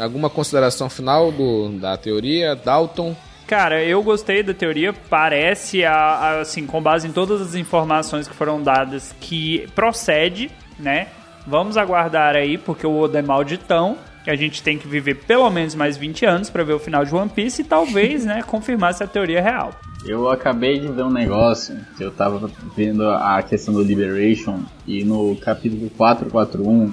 [0.00, 3.14] Alguma consideração final do, da teoria, Dalton?
[3.50, 4.92] Cara, eu gostei da teoria.
[4.92, 10.48] Parece, a, a, assim, com base em todas as informações que foram dadas, que procede,
[10.78, 11.08] né?
[11.48, 13.98] Vamos aguardar aí, porque o Oda é malditão.
[14.24, 17.12] A gente tem que viver pelo menos mais 20 anos para ver o final de
[17.12, 19.72] One Piece e talvez, né, confirmar se a teoria é real.
[20.06, 25.02] Eu acabei de ver um negócio que eu tava vendo a questão do Liberation e
[25.02, 26.92] no capítulo 441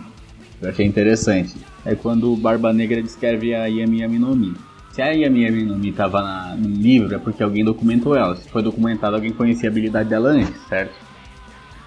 [0.59, 1.55] eu achei interessante.
[1.85, 4.55] É quando o Barba Negra descreve a Yami Yami no Mi.
[4.97, 8.35] Se a Yami Yami no Mi tava na, no livro é porque alguém documentou ela.
[8.35, 10.95] Se foi documentado, alguém conhecia a habilidade dela antes, certo?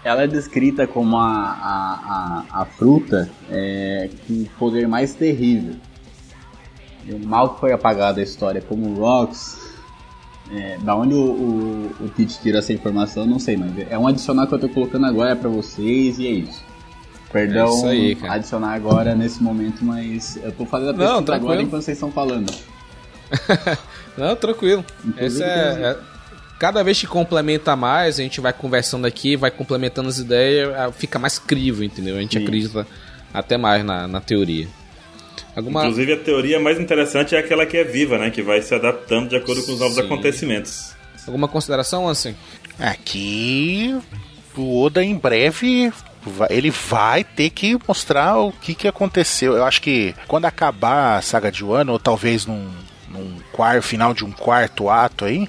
[0.04, 5.74] Ela é descrita como a, a, a, a fruta é, com o poder mais terrível.
[7.04, 9.58] E o mal que foi apagado da história como Rocks.
[10.52, 14.06] É, da onde o, o, o Tite tira essa informação, não sei, mas é um
[14.06, 16.64] adicional que eu tô colocando agora para vocês e é isso.
[17.32, 21.34] Perdão É isso aí, adicionar agora nesse momento, mas eu tô fazendo a pesquisa Não,
[21.34, 22.52] agora enquanto vocês estão falando.
[24.16, 24.84] Não, tranquilo.
[25.16, 25.96] Esse é, é-
[26.58, 30.92] cada vez que complementa mais, a gente vai conversando aqui, vai complementando as ideias, ah,
[30.92, 32.16] fica mais crível, entendeu?
[32.16, 32.44] A gente Sim.
[32.44, 32.86] acredita
[33.32, 34.68] até mais na, na teoria.
[35.56, 35.82] Alguma...
[35.82, 38.30] Inclusive, a teoria mais interessante é aquela que é viva, né?
[38.30, 40.02] Que vai se adaptando de acordo com os novos Sim.
[40.02, 40.94] acontecimentos.
[41.26, 42.34] Alguma consideração, assim?
[42.78, 43.98] Aqui
[44.56, 45.92] o Oda em breve
[46.50, 49.54] ele vai ter que mostrar o que, que aconteceu.
[49.54, 52.68] Eu acho que quando acabar a saga de Wano, ou talvez num
[53.52, 55.48] quarto, final de um quarto ato aí,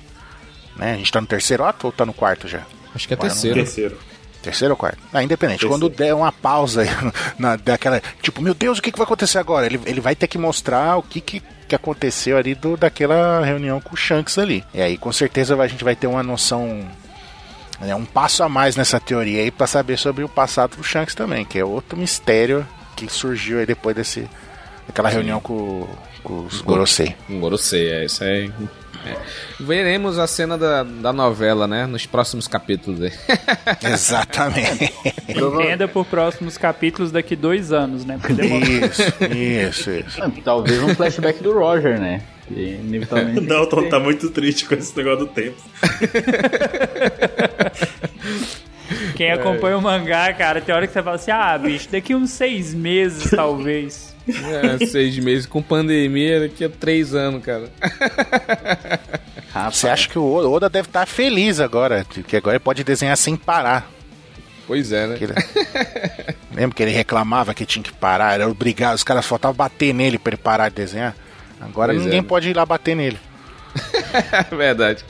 [0.76, 0.94] né?
[0.94, 2.62] A gente tá no terceiro ato ou tá no quarto já?
[2.94, 3.56] Acho que é Agora não terceiro.
[3.56, 3.98] Terceiro.
[4.42, 4.98] Terceiro ou quarto?
[5.14, 5.60] Ah, independente.
[5.60, 5.80] Terceiro.
[5.80, 6.90] Quando der uma pausa aí,
[7.38, 8.02] na, daquela.
[8.22, 9.66] Tipo, meu Deus, o que, que vai acontecer agora?
[9.66, 13.80] Ele, ele vai ter que mostrar o que, que, que aconteceu ali do, daquela reunião
[13.80, 14.64] com o Shanks ali.
[14.74, 16.84] E aí, com certeza, a gente vai ter uma noção.
[17.80, 21.14] né, um passo a mais nessa teoria aí pra saber sobre o passado do Shanks
[21.14, 24.28] também, que é outro mistério que surgiu aí depois desse.
[24.92, 25.88] Daquela reunião com,
[26.22, 27.16] com os Gorosei.
[27.30, 28.52] Gorosei, é isso aí.
[29.04, 29.18] É.
[29.60, 31.88] Veremos a cena da, da novela, né?
[31.88, 33.12] Nos próximos capítulos aí.
[33.92, 34.94] Exatamente.
[35.28, 38.20] Entenda por próximos capítulos daqui dois anos, né?
[38.30, 39.02] Isso,
[39.34, 40.32] isso, isso.
[40.44, 42.22] Talvez um flashback do Roger, né?
[42.48, 43.40] Que inevitavelmente.
[43.42, 45.58] O Dalton tá muito triste com esse negócio do tempo.
[49.16, 52.32] Quem acompanha o mangá, cara, tem hora que você fala assim: ah, bicho, daqui uns
[52.32, 54.12] seis meses, talvez.
[54.28, 57.70] É, seis meses com pandemia, daqui a três anos, cara.
[59.54, 63.18] Rapaz, Você acha que o Oda deve estar feliz agora, que agora ele pode desenhar
[63.18, 63.90] sem parar.
[64.68, 65.16] Pois é, né?
[65.18, 65.34] Que ele-
[66.54, 70.18] Lembra que ele reclamava que tinha que parar, era obrigado, os caras faltavam bater nele
[70.18, 71.16] pra ele parar de desenhar?
[71.60, 72.28] Agora Pois é, ninguém né?
[72.28, 73.20] pode ir lá bater nele.
[74.56, 75.04] Verdade.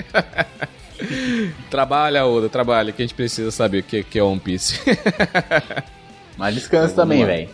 [1.69, 4.79] Trabalha, Oda, trabalha, que a gente precisa saber o que, que é One Piece.
[6.37, 7.49] Mas descansa também, velho.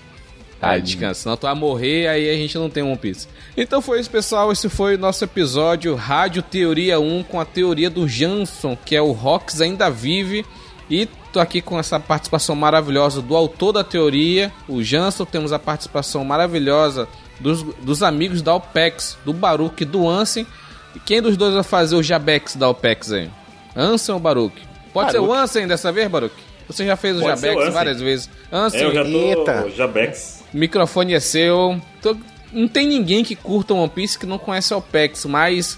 [0.62, 3.28] Ah, descansa, senão tu vai morrer, aí a gente não tem One Piece.
[3.56, 4.52] Então foi isso, pessoal.
[4.52, 9.02] Esse foi o nosso episódio Rádio Teoria 1 com a teoria do Jansson, que é
[9.02, 10.43] o Rox ainda vive.
[10.89, 15.26] E tô aqui com essa participação maravilhosa do autor da teoria, o Jansson.
[15.26, 17.08] Temos a participação maravilhosa
[17.39, 20.48] dos, dos amigos da OPEX, do Baruch e do Ansem.
[20.95, 23.29] E quem dos dois vai fazer o Jabex da OPEX aí?
[23.75, 24.55] Ansem ou Baruch?
[24.93, 25.43] Pode ser o Baruch.
[25.43, 26.33] Ansem dessa vez, Baruch?
[26.67, 27.71] Você já fez o Pode o Jabex Ansem.
[27.73, 28.29] várias vezes.
[28.51, 29.69] Ansem, É, eu já tô Eita.
[29.75, 30.43] Jabex.
[30.53, 31.79] o microfone é seu.
[32.01, 32.17] Tô-
[32.51, 35.77] Não tem ninguém que curta One Piece que não conhece a OPEX, mas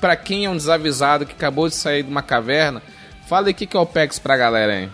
[0.00, 2.82] pra quem é um desavisado que acabou de sair de uma caverna,
[3.28, 4.88] fala aí o que que é OPEX pra galera aí.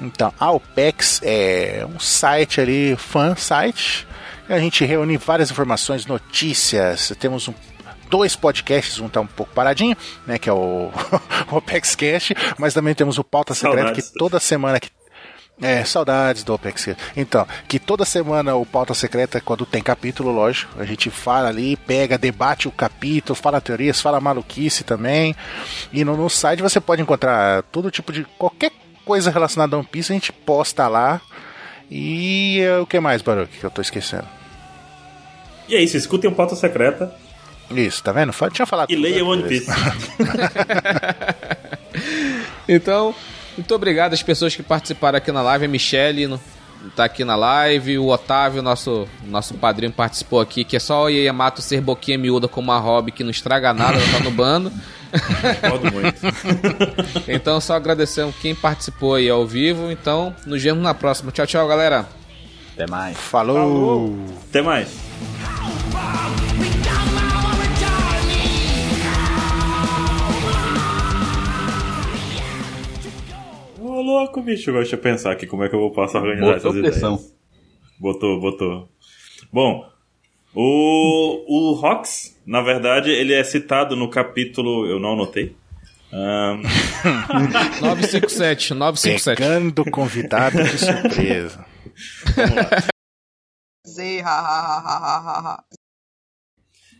[0.00, 4.06] Então, a OPEX é um site ali, fan site.
[4.48, 7.12] A gente reúne várias informações, notícias.
[7.20, 7.54] Temos um,
[8.08, 9.96] dois podcasts, um tá um pouco paradinho,
[10.26, 10.38] né?
[10.38, 10.90] Que é o,
[11.50, 14.90] o OPEX Cast, mas também temos o Pauta Secreta, que toda semana que
[15.60, 16.84] é, saudades do Opex.
[16.84, 17.02] Cast.
[17.16, 21.76] Então, que toda semana o Pauta Secreta, quando tem capítulo, lógico, a gente fala ali,
[21.76, 25.34] pega, debate o capítulo, fala teorias, fala maluquice também.
[25.92, 28.24] E no, no site você pode encontrar todo tipo de.
[28.38, 28.70] qualquer
[29.04, 31.20] coisa relacionada a One Piece, a gente posta lá.
[31.90, 34.28] E eh, o que mais, Baruch, que eu tô esquecendo?
[35.68, 37.14] E é isso, escutem o Pauta Secreta
[37.70, 38.32] Isso, tá vendo?
[38.52, 38.90] Tinha falado.
[38.90, 39.22] e né?
[39.22, 39.42] One.
[39.44, 39.70] Piece.
[42.68, 43.14] Então,
[43.56, 45.64] muito obrigado às pessoas que participaram aqui na live.
[45.64, 46.40] A Michelle no-
[46.94, 47.98] tá aqui na live.
[47.98, 50.64] O Otávio, nosso, nosso padrinho, participou aqui.
[50.64, 53.96] Que é só o Yamato ser boquinha miúda como a Hobby, que não estraga nada,
[53.98, 54.70] ela tá no bando.
[55.62, 56.18] Concordo muito.
[57.26, 59.90] Então, só agradecemos quem participou aí ao vivo.
[59.90, 61.32] Então, nos vemos na próxima.
[61.32, 62.06] Tchau, tchau, galera.
[62.74, 63.16] Até mais.
[63.16, 64.14] Falou.
[64.48, 64.88] Até mais.
[74.08, 74.72] Louco, bicho.
[74.72, 77.14] Deixa eu pensar aqui como é que eu vou passar a organizar Botou essas pressão.
[77.14, 77.34] ideias.
[78.00, 78.88] Botou, botou.
[79.52, 79.84] Bom,
[80.54, 84.86] o, o Rox, na verdade, ele é citado no capítulo.
[84.86, 85.54] Eu não anotei.
[86.12, 86.62] Ahn,
[87.82, 89.36] 957, 957.
[89.36, 91.66] Pegando convidado de surpresa.
[94.24, 95.64] Ha, ha.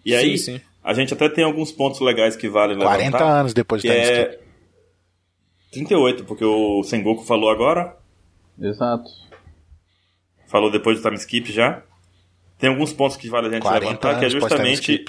[0.05, 0.61] e aí, Sim, sim.
[0.83, 3.25] a gente até tem alguns pontos legais que vale 40 levantar.
[3.41, 3.95] anos depois skip.
[3.99, 4.39] é
[5.73, 7.97] 38, porque o Sengoku falou agora.
[8.61, 9.05] Exato.
[10.47, 11.83] Falou depois do time skip já.
[12.59, 15.05] Tem alguns pontos que vale a gente 40 levantar, que é justamente.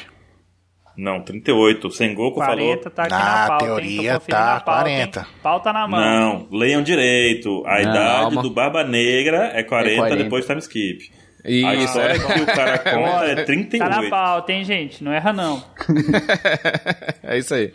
[0.97, 1.87] Não, 38.
[1.87, 4.19] O Sengoku 40 tá aqui Na na pauta, teoria hein?
[4.27, 5.19] Tá a pauta, 40.
[5.21, 5.25] Hein?
[5.41, 5.99] Pauta na mão.
[5.99, 6.47] falou.
[6.51, 7.63] Não, leiam direito.
[7.65, 8.41] A Não, idade calma.
[8.41, 10.23] do Barba Negra é 40, É 40.
[10.23, 11.11] depois do time skip.
[11.45, 12.19] A Isso, história é.
[12.19, 13.79] que o cara conta é 38.
[13.89, 15.01] Tá na pauta, hein, gente?
[15.01, 15.63] Não erra, não.
[17.23, 17.73] é isso aí.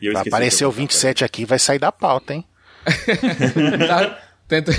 [0.00, 2.34] E eu Vai aparecer o o que eu ia 27 aqui vai sair da pauta,
[2.34, 2.44] hein?
[3.86, 4.72] Tá, tenta...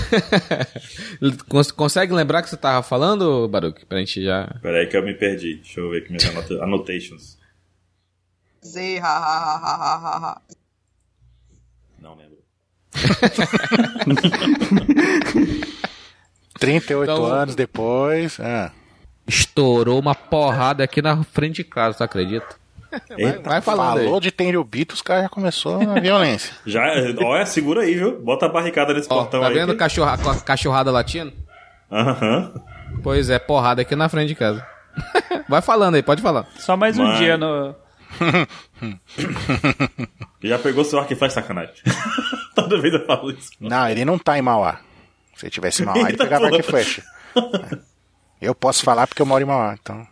[1.48, 3.86] Cons- Consegue lembrar que você tava falando, Baruch?
[3.86, 4.48] Pra gente já.
[4.48, 4.60] falar.
[4.62, 5.56] Pera aí que eu me perdi.
[5.56, 7.38] Deixa eu ver aqui minhas anota- annotations.
[8.66, 10.42] Zê, ha, ha, ha, ha, ha, ha, ha.
[12.00, 12.38] Não lembro.
[16.60, 18.40] 38 Então- anos depois.
[18.40, 18.72] Ah.
[19.28, 22.56] Estourou uma porrada aqui na frente de casa, tu acredita?
[23.20, 24.20] Vai, vai falando Falou aí.
[24.22, 26.54] de Tenryubito, os caras já começou a violência.
[26.66, 26.84] Já,
[27.24, 28.20] olha, segura aí, viu?
[28.22, 29.54] Bota a barricada nesse Ó, portão tá aí.
[29.54, 31.34] vendo que- cachorra, cachorrada latindo?
[31.92, 32.54] Aham.
[33.02, 34.66] Pois é, porrada aqui na frente de casa.
[35.50, 36.46] vai falando aí, pode falar.
[36.58, 37.76] Só mais um Mas- dia no.
[40.42, 41.74] Já pegou seu arco e faz sacanagem.
[42.54, 43.50] Toda vez eu falo isso.
[43.60, 44.80] Não, ele não tá em Mauá.
[45.36, 47.02] Se ele tivesse em Mauá, ele Eita, pegava arco e flecha.
[48.42, 50.06] Eu posso falar porque eu moro em Mauá, então.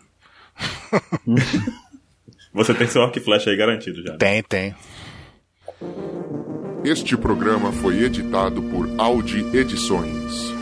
[2.54, 4.12] Você tem seu arco e flecha aí garantido já.
[4.12, 4.18] né?
[4.18, 4.76] Tem, tem.
[6.84, 10.61] Este programa foi editado por Audi Edições.